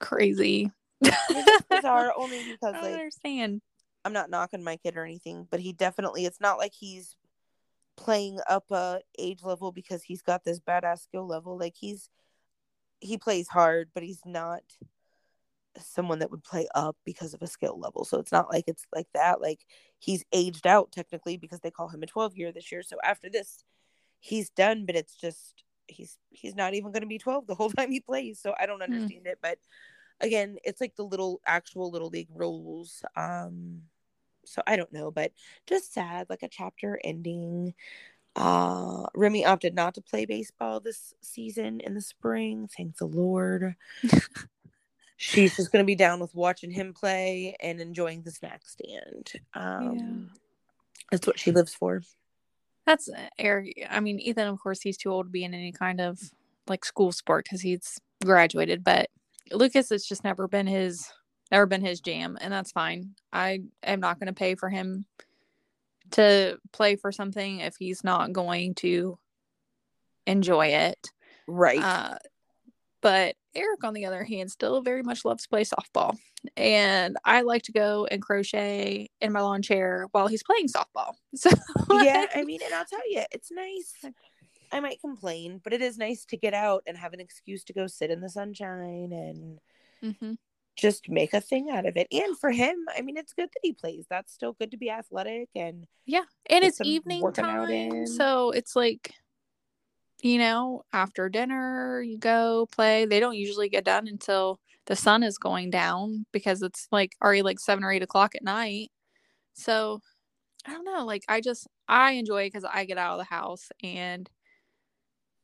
[0.00, 0.70] crazy.
[1.02, 3.62] it's bizarre only I because don't like understand.
[4.04, 7.16] i'm not knocking my kid or anything but he definitely it's not like he's
[7.96, 12.10] playing up a age level because he's got this badass skill level like he's
[13.00, 14.62] he plays hard but he's not
[15.78, 18.86] someone that would play up because of a skill level so it's not like it's
[18.94, 19.60] like that like
[19.98, 23.30] he's aged out technically because they call him a 12 year this year so after
[23.30, 23.62] this
[24.18, 27.70] he's done but it's just he's he's not even going to be 12 the whole
[27.78, 28.92] time he plays so i don't Hmm.
[28.92, 29.58] understand it but
[30.20, 33.82] again it's like the little actual little league rules um
[34.44, 35.32] so i don't know but
[35.66, 37.74] just sad like a chapter ending
[38.36, 43.74] uh remy opted not to play baseball this season in the spring thank the lord
[45.16, 49.32] she's just going to be down with watching him play and enjoying the snack stand
[49.54, 50.30] um
[51.10, 52.02] that's what she lives for
[52.86, 53.86] That's uh, Eric.
[53.88, 56.18] I mean, Ethan, of course, he's too old to be in any kind of
[56.66, 58.82] like school sport because he's graduated.
[58.82, 59.10] But
[59.52, 61.10] Lucas, it's just never been his,
[61.50, 63.14] never been his jam, and that's fine.
[63.32, 65.06] I am not going to pay for him
[66.12, 69.18] to play for something if he's not going to
[70.26, 71.08] enjoy it.
[71.46, 72.16] right Uh,
[73.02, 76.16] but Eric, on the other hand, still very much loves to play softball.
[76.56, 81.14] And I like to go and crochet in my lawn chair while he's playing softball.
[81.34, 81.50] So
[82.02, 83.94] yeah i mean and i'll tell you it's nice
[84.72, 87.72] i might complain but it is nice to get out and have an excuse to
[87.72, 89.60] go sit in the sunshine and
[90.02, 90.38] Mhm.
[90.76, 93.60] just make a thing out of it and for him i mean it's good that
[93.62, 96.24] he plays that's still good to be athletic and Yeah.
[96.48, 98.06] And it's evening time.
[98.06, 99.14] So it's like,
[100.22, 103.04] you know, after dinner, you go play.
[103.04, 107.42] They don't usually get done until the sun is going down because it's like already
[107.42, 108.90] like seven or eight o'clock at night.
[109.54, 110.00] So
[110.66, 111.04] I don't know.
[111.06, 113.68] Like, I just, I enjoy because I get out of the house.
[113.82, 114.28] And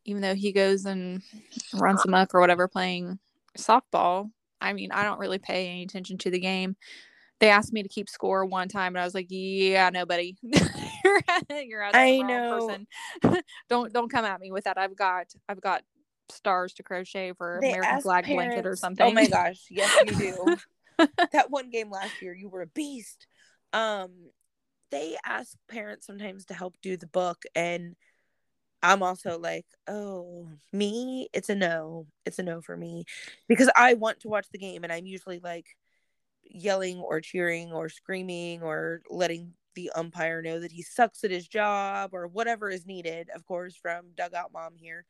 [0.07, 1.23] even though he goes and
[1.75, 3.19] runs amok or whatever playing
[3.59, 6.77] softball, I mean, I don't really pay any attention to the game
[7.38, 10.37] they asked me to keep score one time and I was like, Yeah, no, buddy.
[10.42, 11.21] you're
[11.62, 12.87] you're asking I know.
[13.23, 13.42] person.
[13.69, 14.79] don't don't come at me with that.
[14.79, 15.83] I've got I've got
[16.31, 19.07] stars to crochet for They American flag blanket or something.
[19.07, 20.57] Oh my gosh, yes you do.
[21.33, 23.27] that one game last year, you were a beast.
[23.73, 24.31] Um,
[24.90, 27.97] they ask parents sometimes to help do the book, and
[28.87, 33.05] I'm also like, oh, me, it's a no, it's a no for me,
[33.49, 35.66] because I want to watch the game, and I'm usually like
[36.44, 41.49] yelling or cheering or screaming or letting the umpire know that he sucks at his
[41.49, 45.05] job or whatever is needed, of course, from dugout mom here.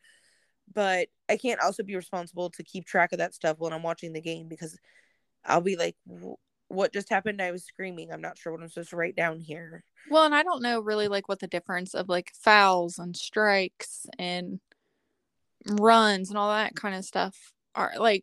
[0.75, 4.13] But I can't also be responsible to keep track of that stuff when I'm watching
[4.13, 4.79] the game because
[5.45, 7.41] I'll be like, "Wh- what just happened?
[7.41, 8.13] I was screaming.
[8.13, 9.85] I'm not sure what I'm supposed to write down here.
[10.11, 14.07] Well, and I don't know really like what the difference of like fouls and strikes
[14.19, 14.61] and
[15.69, 18.23] runs and all that kind of stuff are like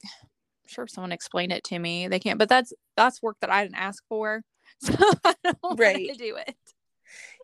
[0.65, 2.39] sure if someone explained it to me, they can't.
[2.39, 4.43] But that's that's work that I didn't ask for,
[4.79, 6.10] so I don't Right.
[6.10, 6.56] to do it.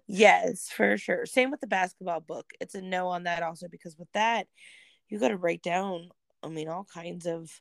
[0.07, 1.25] Yes, for sure.
[1.25, 2.47] Same with the basketball book.
[2.59, 4.47] It's a no on that also because with that,
[5.07, 6.09] you got to write down,
[6.41, 7.51] I mean, all kinds of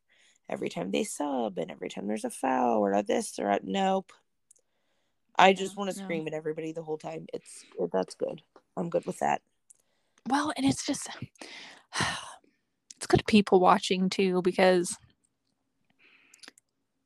[0.48, 3.60] every time they sub and every time there's a foul or a this or a
[3.62, 4.12] nope.
[5.38, 6.04] I just want to no.
[6.04, 7.26] scream at everybody the whole time.
[7.32, 8.42] It's that's good.
[8.76, 9.40] I'm good with that.
[10.28, 11.08] Well, and it's just
[12.96, 14.96] it's good people watching too because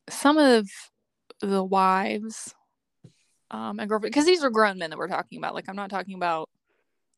[0.09, 0.68] some of
[1.40, 2.55] the wives
[3.50, 5.55] um and girlfriend because these are grown men that we're talking about.
[5.55, 6.48] Like I'm not talking about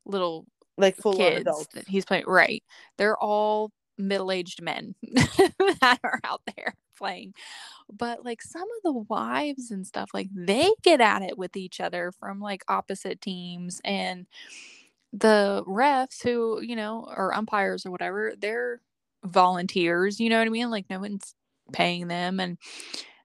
[0.04, 1.74] little Like full kids adults.
[1.74, 2.62] that he's playing right.
[2.98, 7.34] They're all middle-aged men that are out there playing.
[7.92, 11.80] But like some of the wives and stuff, like they get at it with each
[11.80, 14.26] other from like opposite teams and
[15.12, 18.80] the refs who, you know, or umpires or whatever, they're
[19.24, 20.70] volunteers, you know what I mean?
[20.70, 21.34] Like no one's
[21.72, 22.40] paying them.
[22.40, 22.58] And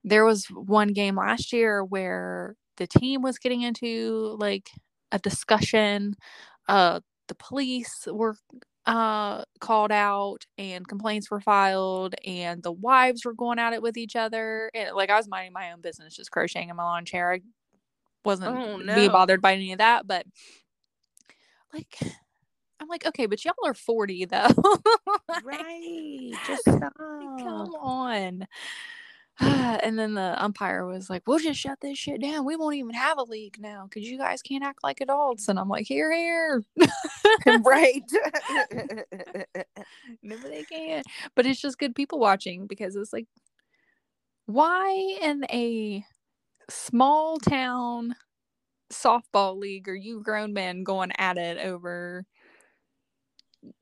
[0.03, 4.69] there was one game last year where the team was getting into like
[5.11, 6.15] a discussion.
[6.67, 8.35] Uh the police were
[8.85, 13.97] uh called out and complaints were filed and the wives were going at it with
[13.97, 17.05] each other and like i was minding my own business just crocheting in my lawn
[17.05, 17.41] chair i
[18.25, 19.09] wasn't Oh, being no.
[19.11, 20.25] bothered by any of that but
[21.73, 21.97] like
[22.79, 24.47] i'm like okay but y'all are 40 though
[25.29, 26.39] Like, Right.
[26.41, 26.93] Just stop.
[27.37, 28.47] come on
[29.83, 32.93] and then the umpire was like we'll just shut this shit down we won't even
[32.93, 36.11] have a league now because you guys can't act like adults and i'm like hear
[36.11, 36.63] hear
[37.63, 38.03] right.
[40.21, 41.05] No, they can't.
[41.35, 43.25] But it's just good people watching because it's like,
[44.45, 46.03] why in a
[46.69, 48.15] small town
[48.91, 52.25] softball league are you grown men going at it over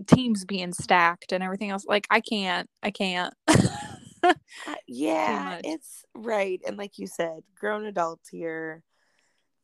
[0.08, 1.86] teams being stacked and everything else?
[1.88, 2.70] Like, I can't.
[2.84, 3.34] I can't.
[4.28, 6.62] Uh, yeah, it's right.
[6.68, 8.84] And like you said, grown adults here.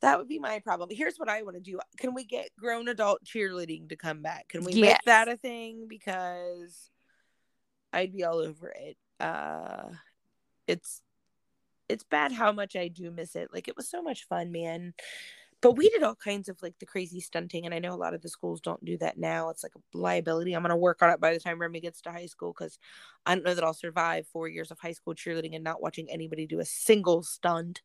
[0.02, 0.90] That would be my problem.
[0.92, 1.80] Here's what I want to do.
[1.98, 4.50] Can we get grown adult cheerleading to come back?
[4.50, 4.82] Can we Yes.
[4.82, 5.88] make that a thing?
[5.88, 6.90] Because
[7.94, 8.98] I'd be all over it.
[9.20, 9.90] Uh
[10.68, 11.02] it's
[11.88, 13.50] it's bad how much I do miss it.
[13.54, 14.94] Like it was so much fun, man.
[15.64, 18.14] But we did all kinds of like the crazy stunting, and I know a lot
[18.14, 19.50] of the schools don't do that now.
[19.50, 20.54] It's like a liability.
[20.54, 22.78] I'm gonna work on it by the time Remy gets to high school because
[23.26, 26.12] I don't know that I'll survive four years of high school cheerleading and not watching
[26.12, 27.82] anybody do a single stunt.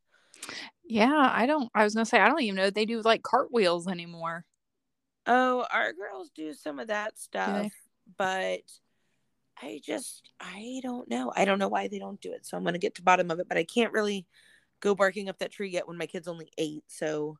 [0.83, 1.69] yeah, I don't.
[1.73, 4.43] I was going to say, I don't even know if they do like cartwheels anymore.
[5.25, 7.71] Oh, our girls do some of that stuff,
[8.17, 8.61] but
[9.61, 11.31] I just I don't know.
[11.33, 12.45] I don't know why they don't do it.
[12.45, 14.25] So I'm gonna get to bottom of it, but I can't really
[14.81, 16.83] go barking up that tree yet when my kid's only eight.
[16.87, 17.37] So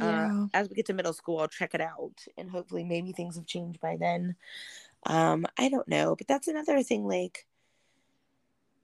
[0.00, 3.36] uh, as we get to middle school, I'll check it out, and hopefully maybe things
[3.36, 4.36] have changed by then.
[5.04, 7.06] Um, I don't know, but that's another thing.
[7.06, 7.46] Like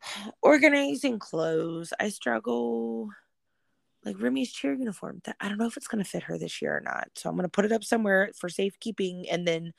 [0.43, 3.11] organizing clothes, I struggle.
[4.05, 6.77] Like Remy's cheer uniform, that I don't know if it's gonna fit her this year
[6.77, 7.09] or not.
[7.15, 9.73] So I'm gonna put it up somewhere for safekeeping, and then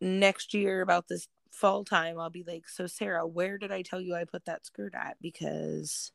[0.00, 4.00] next year about this fall time, I'll be like, "So Sarah, where did I tell
[4.00, 6.12] you I put that skirt at?" Because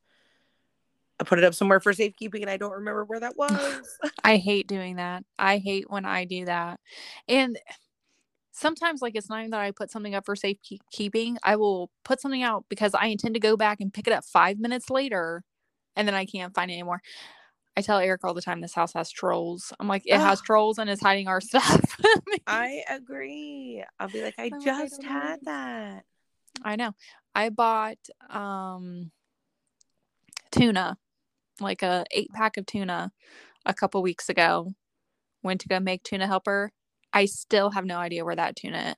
[1.24, 3.98] I put it up somewhere for safekeeping, and I don't remember where that was.
[4.26, 5.24] I hate doing that.
[5.40, 6.82] I hate when I do that.
[7.30, 7.58] And
[8.52, 11.38] sometimes like it's not even that I put something up for safekeeping.
[11.44, 14.26] I will put something out because I intend to go back and pick it up
[14.26, 15.44] five minutes later
[15.96, 17.02] and then I can't find it anymore.
[17.78, 19.74] I tell Eric all the time this house has trolls.
[19.80, 21.98] I'm like, it has trolls and it's hiding our stuff.
[22.46, 23.84] I agree.
[24.00, 26.04] I'll be like, I I'm like, I just know had that.
[26.64, 26.94] I know.
[27.34, 27.98] I bought
[28.30, 29.12] um
[30.54, 30.98] tuna,
[31.64, 33.12] like a eight pack of tuna
[33.66, 34.74] a couple weeks ago.
[35.42, 36.72] Went to go make tuna helper.
[37.12, 38.96] I still have no idea where that tuna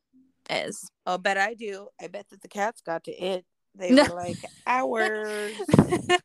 [0.49, 0.89] is.
[1.05, 1.89] I'll bet I do.
[2.01, 3.45] I bet that the cats got to it.
[3.75, 5.53] They were like ours.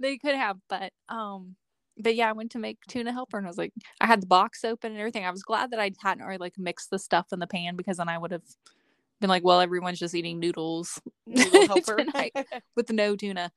[0.00, 1.56] they could have, but um
[1.98, 4.26] but yeah, I went to make tuna helper and I was like I had the
[4.26, 5.24] box open and everything.
[5.24, 7.98] I was glad that I hadn't already like mixed the stuff in the pan because
[7.98, 8.42] then I would have
[9.22, 11.80] been like, well, everyone's just eating noodles Noodle.
[11.80, 12.34] Tonight.
[12.76, 13.50] with no tuna.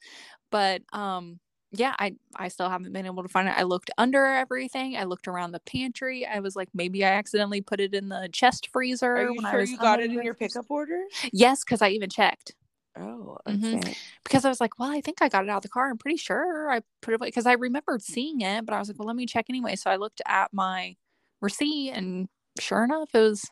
[0.51, 1.39] But um
[1.71, 3.56] yeah, I I still haven't been able to find it.
[3.58, 4.95] I looked under everything.
[4.95, 6.26] I looked around the pantry.
[6.26, 9.13] I was like, maybe I accidentally put it in the chest freezer.
[9.13, 11.03] Are you when I sure was you got it in your pickup order?
[11.34, 12.55] Yes, because I even checked.
[12.97, 13.93] Oh, Mhm.
[14.24, 15.89] Because I was like, well, I think I got it out of the car.
[15.89, 18.97] I'm pretty sure I put it because I remembered seeing it, but I was like,
[18.97, 19.76] well, let me check anyway.
[19.76, 20.95] So I looked at my
[21.41, 23.49] receipt, and sure enough, it was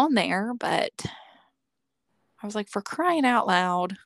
[0.00, 0.52] on there.
[0.58, 0.92] But
[2.42, 3.96] I was like, for crying out loud.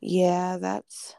[0.00, 1.14] Yeah, that's.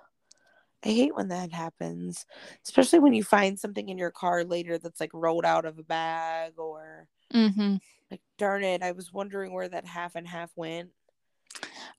[0.83, 2.25] I hate when that happens,
[2.65, 5.83] especially when you find something in your car later that's like rolled out of a
[5.83, 7.75] bag or Mm-hmm.
[8.11, 10.89] Like, darn it, I was wondering where that half and half went.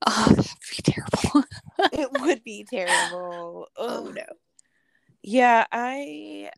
[0.05, 1.45] Oh, that'd be terrible.
[1.93, 3.67] It would be terrible.
[3.77, 4.25] oh no.
[5.23, 6.49] Yeah, I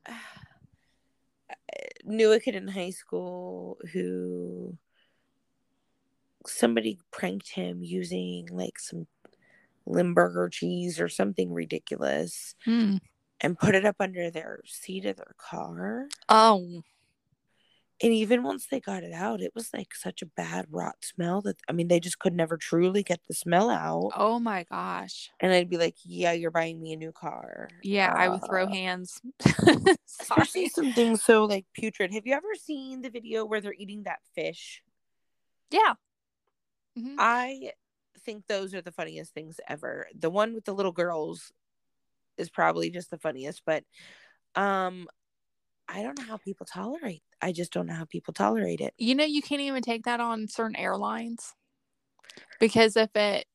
[2.03, 4.78] knew a kid in high school who
[6.45, 9.07] somebody pranked him using like some
[9.86, 12.99] Limburger cheese or something ridiculous Mm.
[13.41, 16.07] and put it up under their seat of their car.
[16.30, 16.84] Oh,
[18.01, 21.41] And even once they got it out, it was like such a bad rot smell
[21.43, 24.15] that I mean they just could never truly get the smell out.
[24.15, 25.31] oh my gosh.
[25.39, 28.65] And I'd be like, "Yeah, you're buying me a new car." Yeah, I would throw
[28.65, 29.21] Uh, hands.
[30.09, 32.13] Especially something so like putrid.
[32.13, 34.83] Have you ever seen the video where they're eating that fish?
[35.71, 35.95] Yeah.
[36.95, 37.17] Mhm.
[37.17, 37.73] I
[38.19, 40.07] think those are the funniest things ever.
[40.15, 41.51] The one with the little girls
[42.37, 43.85] is probably just the funniest, but
[44.55, 45.07] um
[45.93, 47.21] I don't know how people tolerate.
[47.39, 48.95] I just don't know how people tolerate it.
[48.97, 51.53] You know, you can't even take that on certain airlines
[52.59, 53.45] because if it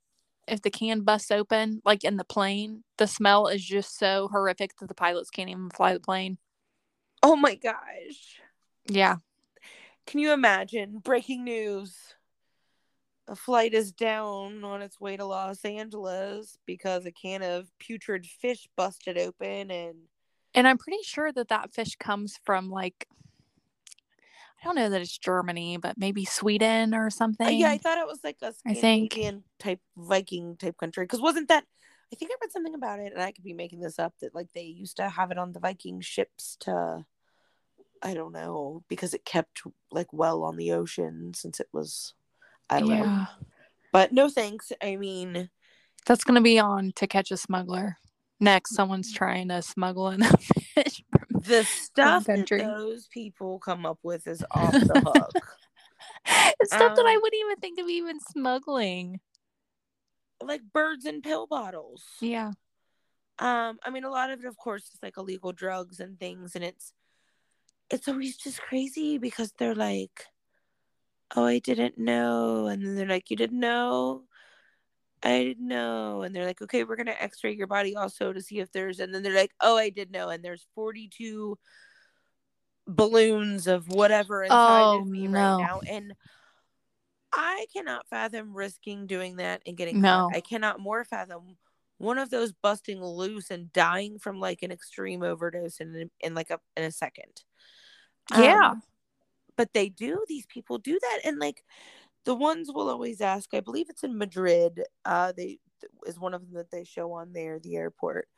[0.47, 4.77] if the can busts open, like in the plane, the smell is just so horrific
[4.79, 6.39] that the pilots can't even fly the plane.
[7.23, 8.41] Oh my gosh.
[8.87, 9.17] Yeah.
[10.07, 12.15] Can you imagine breaking news?
[13.27, 18.25] A flight is down on its way to Los Angeles because a can of putrid
[18.25, 19.99] fish busted open and
[20.55, 23.07] And I'm pretty sure that that fish comes from like
[24.61, 27.59] I don't know that it's Germany, but maybe Sweden or Uh, something.
[27.59, 29.13] yeah, I thought it was like a I think.
[29.13, 31.05] Scandinavian type Viking type country.
[31.05, 31.65] Because wasn't that?
[32.13, 34.15] I think I read something about it, and I could be making this up.
[34.21, 37.05] That like they used to have it on the Viking ships to,
[38.03, 42.15] I don't know, because it kept like well on the ocean since it was,
[42.69, 43.27] I don't know.
[43.93, 44.73] But no thanks.
[44.83, 45.51] I mean,
[46.05, 47.99] That's gonna be on to catch a smuggler.
[48.41, 50.37] Next, someone's trying to smuggle in a
[50.75, 51.03] fish.
[51.31, 55.45] the stuff that those people come up with is off the hook.
[56.61, 59.21] It's stuff that I Um, wouldn't even think of even smuggling.
[60.43, 62.05] like birds and pill bottles.
[62.21, 62.53] Yeah.
[63.41, 66.55] um i mean a lot of it of course is like illegal drugs and things
[66.57, 66.93] and it's
[67.91, 70.27] it's always just crazy because they're like
[71.37, 74.25] oh i didn't know and then they're like you didn't know
[75.23, 78.59] i didn't know and they're like okay we're gonna x-ray your body also to see
[78.61, 81.59] if there's and then they're like oh i did know and there's 42
[82.87, 85.33] balloons of whatever inside Oh, of me no.
[85.33, 86.15] right now and
[87.33, 90.29] i cannot fathom risking doing that and getting No.
[90.29, 90.37] caught.
[90.37, 91.57] i cannot more fathom
[91.99, 96.49] one of those busting loose and dying from like an extreme overdose in in like
[96.51, 97.43] a in a second.
[98.39, 98.71] Yeah.
[98.71, 98.83] Um,
[99.57, 100.25] but they do.
[100.29, 101.65] These people do that, and like
[102.29, 103.55] the ones will always ask.
[103.55, 104.83] I believe it's in Madrid.
[105.03, 105.61] Uh, they
[106.07, 108.29] is one of them that they show on there, the airport,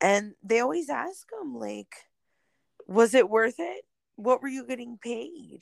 [0.00, 1.94] and they always ask them like,
[2.88, 3.84] "Was it worth it?
[4.16, 5.60] What were you getting paid?"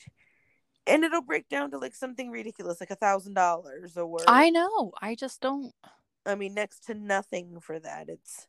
[0.86, 4.92] And it'll break down to like something ridiculous, like a thousand dollars or I know.
[5.02, 5.74] I just don't.
[6.24, 8.08] I mean, next to nothing for that.
[8.08, 8.48] It's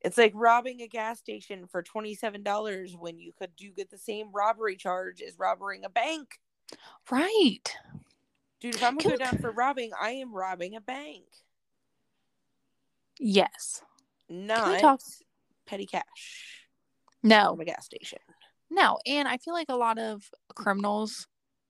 [0.00, 3.92] it's like robbing a gas station for twenty seven dollars when you could do get
[3.92, 6.40] the same robbery charge as robbing a bank.
[7.08, 7.72] Right.
[8.62, 11.24] Dude, if I'm gonna Can go we- down for robbing, I am robbing a bank,
[13.18, 13.82] Yes.
[14.28, 15.00] not talk-
[15.66, 16.68] petty cash
[17.24, 17.50] No.
[17.50, 18.20] from a gas station.
[18.70, 18.98] No.
[19.04, 21.26] And I feel like a lot of criminals,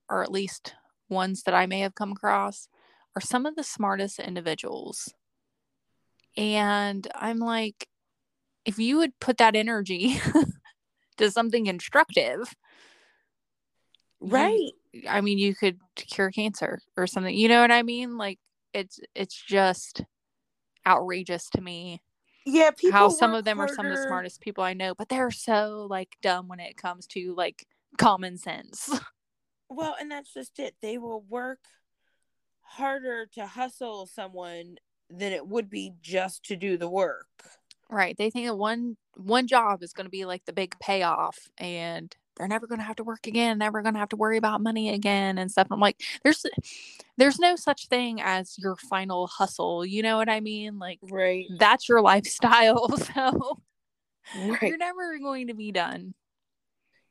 [0.07, 0.75] or at least
[1.09, 2.69] ones that I may have come across,
[3.15, 5.13] are some of the smartest individuals.
[6.37, 7.89] And I'm like,
[8.65, 10.19] if you would put that energy
[11.17, 12.55] to something constructive,
[14.23, 14.71] you- Right.
[15.09, 17.35] I mean, you could cure cancer or something.
[17.35, 18.17] You know what I mean?
[18.17, 18.39] Like
[18.73, 20.03] it's it's just
[20.85, 22.01] outrageous to me
[22.45, 25.09] Yeah, people how some of them are some of the smartest people I know, but
[25.09, 27.65] they're so like dumb when it comes to like
[27.97, 28.89] common sense.
[29.69, 30.75] Well, and that's just it.
[30.81, 31.59] They will work
[32.61, 34.77] harder to hustle someone
[35.09, 37.27] than it would be just to do the work.
[37.89, 38.15] right.
[38.17, 42.15] They think that one one job is going to be like the big payoff and
[42.35, 44.61] they're never going to have to work again, never going to have to worry about
[44.61, 45.67] money again and stuff.
[45.71, 46.45] I'm like there's
[47.17, 49.85] there's no such thing as your final hustle.
[49.85, 50.79] You know what I mean?
[50.79, 51.45] Like Right.
[51.57, 52.89] that's your lifestyle.
[52.97, 53.59] So
[54.35, 54.63] Right.
[54.63, 56.15] you're never going to be done.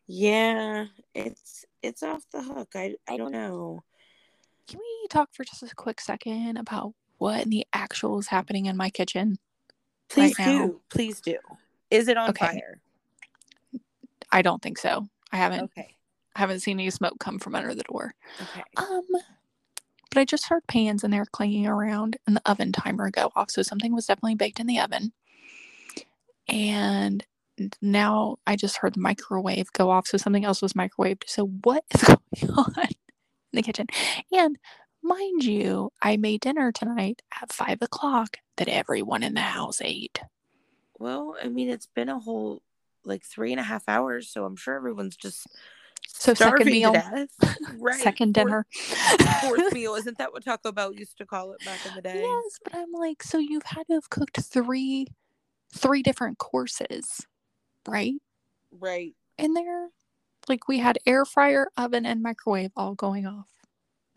[0.09, 2.71] Yeah, it's it's off the hook.
[2.75, 3.85] I I don't know.
[4.69, 8.67] Can we talk for just a quick second about what in the actual is happening
[8.67, 9.39] in my kitchen?
[10.09, 10.67] Please Right now.
[10.67, 10.81] do.
[10.91, 11.37] Please do.
[11.91, 12.47] Is it on Okay.
[12.47, 12.82] fire?
[14.33, 15.07] I don't think so.
[15.31, 15.97] I haven't Okay.
[16.35, 18.15] I haven't seen any smoke come from under the door.
[18.41, 18.63] Okay.
[18.77, 19.07] Um
[20.11, 23.51] but I just heard pans in there clanging around and the oven timer go off.
[23.51, 25.13] So something was definitely baked in the oven.
[26.49, 27.25] And
[27.81, 30.07] now I just heard the microwave go off.
[30.07, 31.23] So something else was microwaved.
[31.27, 32.03] So what is
[32.47, 32.89] going on?
[33.53, 33.87] in the kitchen.
[34.33, 34.59] And
[35.03, 40.21] mind you, I made dinner tonight at five o'clock that everyone in the house ate.
[40.99, 42.63] Well, I mean, it's been a whole
[43.05, 45.47] like three and a half hours, so I'm sure everyone's just
[46.07, 47.59] So second meal, to death.
[47.79, 48.01] right.
[48.01, 48.67] second Fourth- dinner.
[49.43, 49.95] Fourth meal.
[49.95, 52.21] Isn't that what Taco Bell used to call it back in the day?
[52.23, 55.07] Yes, but I'm like, so you've had to have cooked three,
[55.75, 57.27] three different courses,
[57.87, 58.15] right?
[58.71, 59.15] Right.
[59.39, 59.89] In there,
[60.49, 63.49] like we had air fryer, oven, and microwave all going off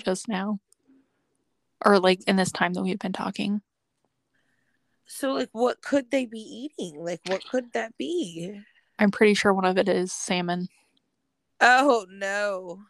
[0.04, 0.60] just now,
[1.84, 3.62] or like in this time that we've been talking.
[5.08, 7.04] So, like, what could they be eating?
[7.04, 8.60] Like, what could that be?
[8.98, 10.68] I'm pretty sure one of it is salmon.
[11.60, 12.82] Oh no.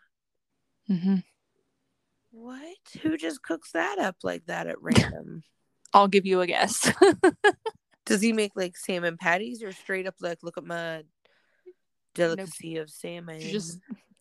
[0.88, 1.18] hmm
[2.32, 2.78] What?
[3.02, 5.44] Who just cooks that up like that at random?
[5.94, 6.92] I'll give you a guess.
[8.06, 11.04] Does he make like salmon patties or straight up like look at my
[12.14, 13.40] delicacy of salmon?
[13.40, 13.80] just,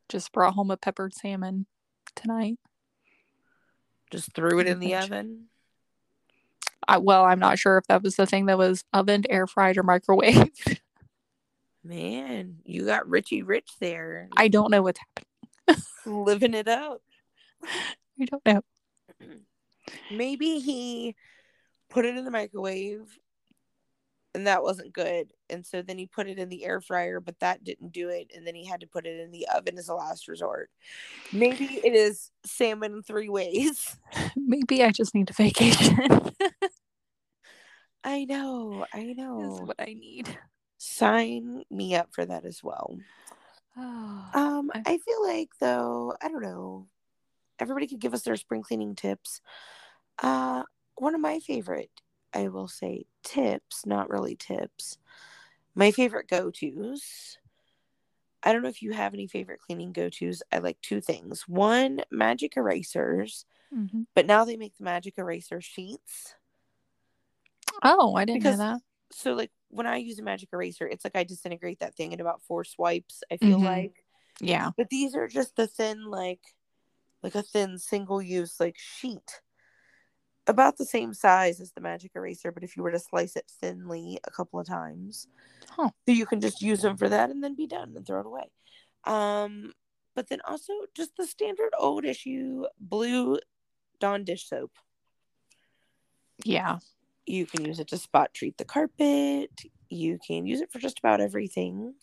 [0.09, 1.67] just brought home a peppered salmon
[2.15, 2.59] tonight.
[4.11, 5.47] just threw it in the oven.
[6.87, 9.77] I, well, I'm not sure if that was the thing that was ovened, air fried,
[9.77, 10.79] or microwaved.
[11.85, 14.29] Man, you got Richie Rich there.
[14.37, 15.01] I don't know what's
[15.69, 15.85] happening.
[16.07, 17.03] living it up.
[18.21, 18.63] I don't know.
[20.11, 21.15] Maybe he
[21.91, 23.19] put it in the microwave
[24.35, 25.33] and that wasn't good.
[25.49, 28.33] And so then he put it in the air fryer, but that didn't do it.
[28.35, 30.71] And then he had to put it in the oven as a last resort.
[31.33, 33.97] Maybe it is salmon in three ways.
[34.37, 35.99] Maybe I just need a vacation.
[38.05, 38.85] I know.
[38.93, 39.61] I is know.
[39.65, 40.37] what I need.
[40.85, 42.99] Sign me up for that as well.
[43.77, 46.87] Oh, Um, I- I feel like though, I don't know.
[47.59, 49.41] Everybody could give us their spring cleaning tips.
[50.19, 50.65] Uh,
[50.97, 51.91] one of my favorite,
[52.33, 54.99] I will say, tips, not really tips.
[55.75, 57.39] My favorite go-tos.
[58.43, 60.43] I don't know if you have any favorite cleaning go-tos.
[60.53, 61.49] I like two things.
[61.49, 64.07] One, magic erasers, mhm.
[64.15, 66.35] but now they make the magic eraser sheets.
[67.83, 68.83] oh, I didn't Because- know that.
[69.17, 72.21] So like when I use a magic eraser, it's like I disintegrate that thing in
[72.21, 73.65] about four swipes, I feel Mhm.
[73.65, 74.05] like.
[74.41, 74.73] Yeah.
[74.77, 76.41] But these are just the thin, like,
[77.23, 79.41] like a thin single use like sheet,
[80.49, 82.51] about the same size as the magic eraser.
[82.51, 85.29] But if you were to slice it thinly a couple of times,
[85.71, 85.91] Huh.
[86.07, 88.27] so you can just use them for that and then be done and throw it
[88.27, 88.51] away.
[89.05, 89.73] Um,
[90.17, 93.39] but then also just the standard old issue blue
[94.01, 94.73] Dawn dish soap.
[96.45, 96.81] Yeah.
[97.27, 99.51] You can use it to spot treat the carpet.
[99.89, 101.95] You can use it for just about everything.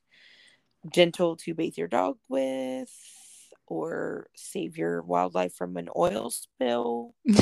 [0.92, 2.92] Gentle to bathe your dog with,
[3.68, 7.14] or save your wildlife from an oil spill.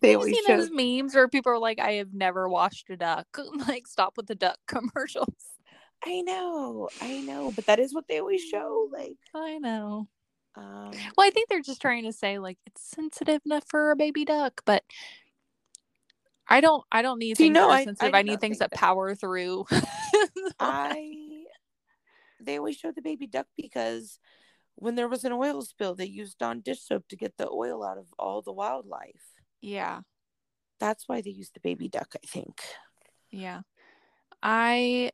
[0.00, 2.48] They Have you always seen show- those memes where people are like, I have never
[2.48, 3.26] watched a duck?
[3.68, 5.34] Like, stop with the duck commercials.
[6.04, 8.88] I know, I know, but that is what they always show.
[8.92, 10.08] Like, I know.
[10.54, 13.96] um, Well, I think they're just trying to say like it's sensitive enough for a
[13.96, 14.84] baby duck, but
[16.48, 16.84] I don't.
[16.92, 18.12] I don't need things no, that are I- I sensitive.
[18.12, 18.78] do I, need things that that.
[18.78, 19.64] power through.
[20.60, 21.44] I
[22.40, 24.18] they always show the baby duck because
[24.76, 27.82] when there was an oil spill, they used Dawn dish soap to get the oil
[27.82, 29.24] out of all the wildlife.
[29.62, 30.00] yeah,
[30.78, 32.60] That's why they used the baby duck, I think.
[33.30, 33.62] yeah.
[34.42, 35.10] I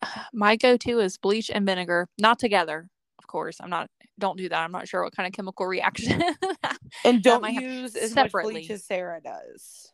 [0.32, 2.88] my go-to is bleach and vinegar, not together.
[3.18, 3.90] Of course, I'm not.
[4.18, 4.58] Don't do that.
[4.62, 6.22] I'm not sure what kind of chemical reaction.
[7.04, 8.54] And don't use as separately.
[8.54, 9.92] much bleach as Sarah does.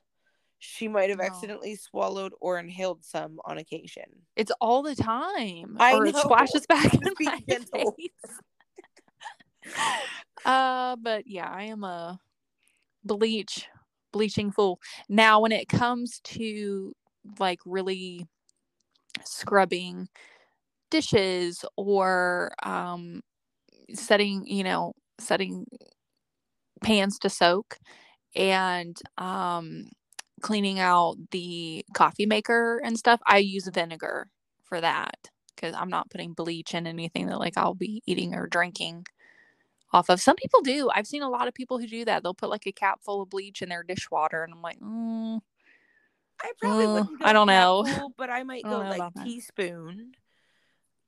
[0.59, 1.25] She might have No.
[1.27, 4.05] accidentally swallowed or inhaled some on occasion.
[4.37, 8.41] it's all the time, I or it splashes back in my face.
[10.45, 12.19] uh, but yeah, I am a
[13.05, 13.67] bleach
[14.13, 14.81] bleaching fool.
[15.09, 16.95] Now, when it comes to
[17.39, 18.27] like really
[19.25, 20.09] scrubbing
[20.91, 23.21] dishes or um
[23.95, 25.67] setting, you know, setting
[26.83, 27.79] pans to soak
[28.35, 29.89] and um
[30.47, 34.29] cleaning out the coffee maker and stuff, I use vinegar
[34.63, 38.47] for that because I'm not putting bleach in anything that like I'll be eating or
[38.47, 39.07] drinking
[39.93, 40.21] off of.
[40.21, 40.89] Some people do.
[40.95, 42.23] I've seen a lot of people who do that.
[42.23, 45.41] They'll put like a cap full of bleach in their dishwater, and I'm like, mm,
[46.41, 47.25] I probably Uh, wouldn't.
[47.25, 47.85] I don't know.
[48.17, 50.13] but I might I go like teaspoon.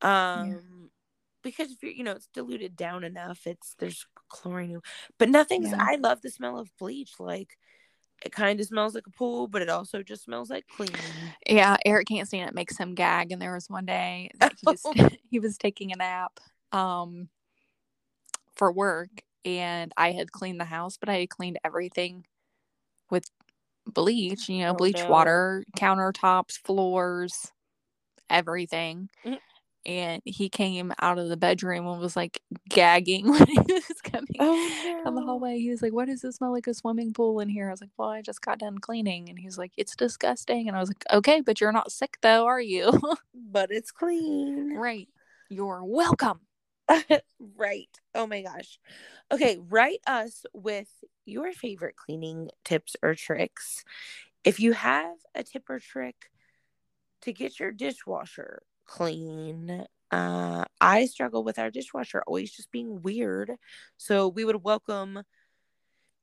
[0.03, 0.91] Um,
[1.45, 4.81] because if you're, you know it's diluted down enough, it's there's chlorine,
[5.17, 5.71] but nothing's.
[5.71, 5.79] Yeah.
[5.81, 7.21] I love the smell of bleach.
[7.21, 7.57] Like
[8.25, 10.93] it kind of smells like a pool, but it also just smells like clean.
[11.47, 11.77] yeah.
[11.85, 12.55] Eric can't stand it.
[12.55, 13.33] Makes him gag.
[13.33, 14.83] And there was one day that he was
[15.31, 16.41] he was taking a nap,
[16.73, 17.29] um,
[18.55, 19.11] for work,
[19.45, 22.27] and I had cleaned the house, but I had cleaned everything
[23.11, 23.31] with
[23.87, 24.49] bleach.
[24.49, 25.11] You know, Oh, bleach no.
[25.11, 27.53] water, countertops, floors,
[28.29, 29.09] everything.
[29.25, 29.39] Mhm.
[29.89, 34.37] And he came out of the bedroom and was like gagging when he was coming
[34.39, 35.59] Oh down the hallway.
[35.59, 37.69] He was like, "What does it smell like a swimming pool in here?
[37.69, 39.31] I was like, Well, I just got done cleaning.
[39.31, 40.69] And he was like, It's disgusting.
[40.69, 42.93] And I was like, Okay, but you're not sick though, are you?
[43.51, 44.77] But it's clean.
[44.77, 45.09] right.
[45.49, 46.41] You're welcome.
[47.57, 47.89] right.
[48.15, 48.79] Oh my gosh.
[49.33, 50.89] Okay, write us with
[51.25, 53.85] your favorite cleaning tips or tricks.
[54.45, 56.31] If you have a tip or trick
[57.23, 63.53] to get your dishwasher clean, uh, I struggle with our dishwasher always just being weird.
[63.97, 65.23] So we would welcome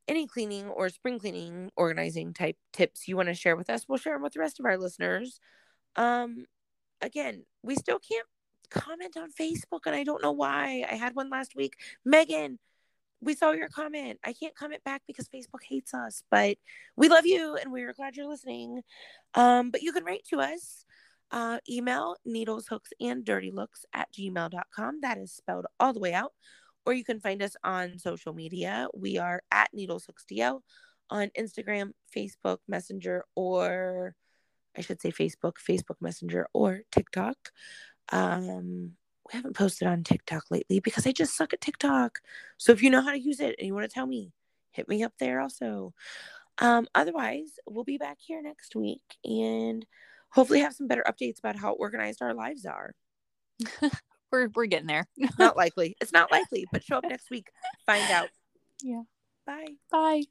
[0.08, 3.86] any cleaning or spring cleaning organizing type tips you want to share with us.
[3.88, 5.40] We'll share them with the rest of our listeners.
[5.96, 6.46] Um,
[7.02, 8.28] again, we still can't
[8.70, 10.86] comment on Facebook, and I don't know why.
[10.90, 11.76] I had one last week.
[12.04, 12.60] Megan,
[13.22, 14.20] we saw your comment.
[14.24, 16.58] I can't comment back because Facebook hates us, but
[16.96, 18.82] we love you and we're glad you're listening.
[19.34, 20.85] Um, but you can write to us.
[21.32, 25.02] Uh, email needles, hooks, and dirty looks at gmail.com.
[25.02, 26.34] That is spelled all the way out.
[26.86, 28.88] Or you can find us on social media.
[28.94, 30.62] We are at needles, hooks, DL
[31.10, 34.16] on Instagram, Facebook, Messenger, or
[34.78, 37.38] I should say Facebook, Facebook Messenger, or TikTok.
[38.12, 38.94] Um,
[39.28, 42.20] we haven't posted on TikTok lately because I just suck at TikTok.
[42.58, 44.32] So if you know how to use it and you want to tell me,
[44.72, 45.94] hit me up there also.
[46.60, 49.86] Um, otherwise, we'll be back here next week and
[50.36, 52.94] hopefully have some better updates about how organized our lives are.
[54.32, 55.08] We're we're getting there.
[55.40, 55.96] Not likely.
[56.02, 57.48] It's not likely, but show up next week.
[57.86, 58.28] Find out.
[58.82, 59.04] Yeah.
[59.46, 59.76] Bye.
[59.92, 60.24] Bye.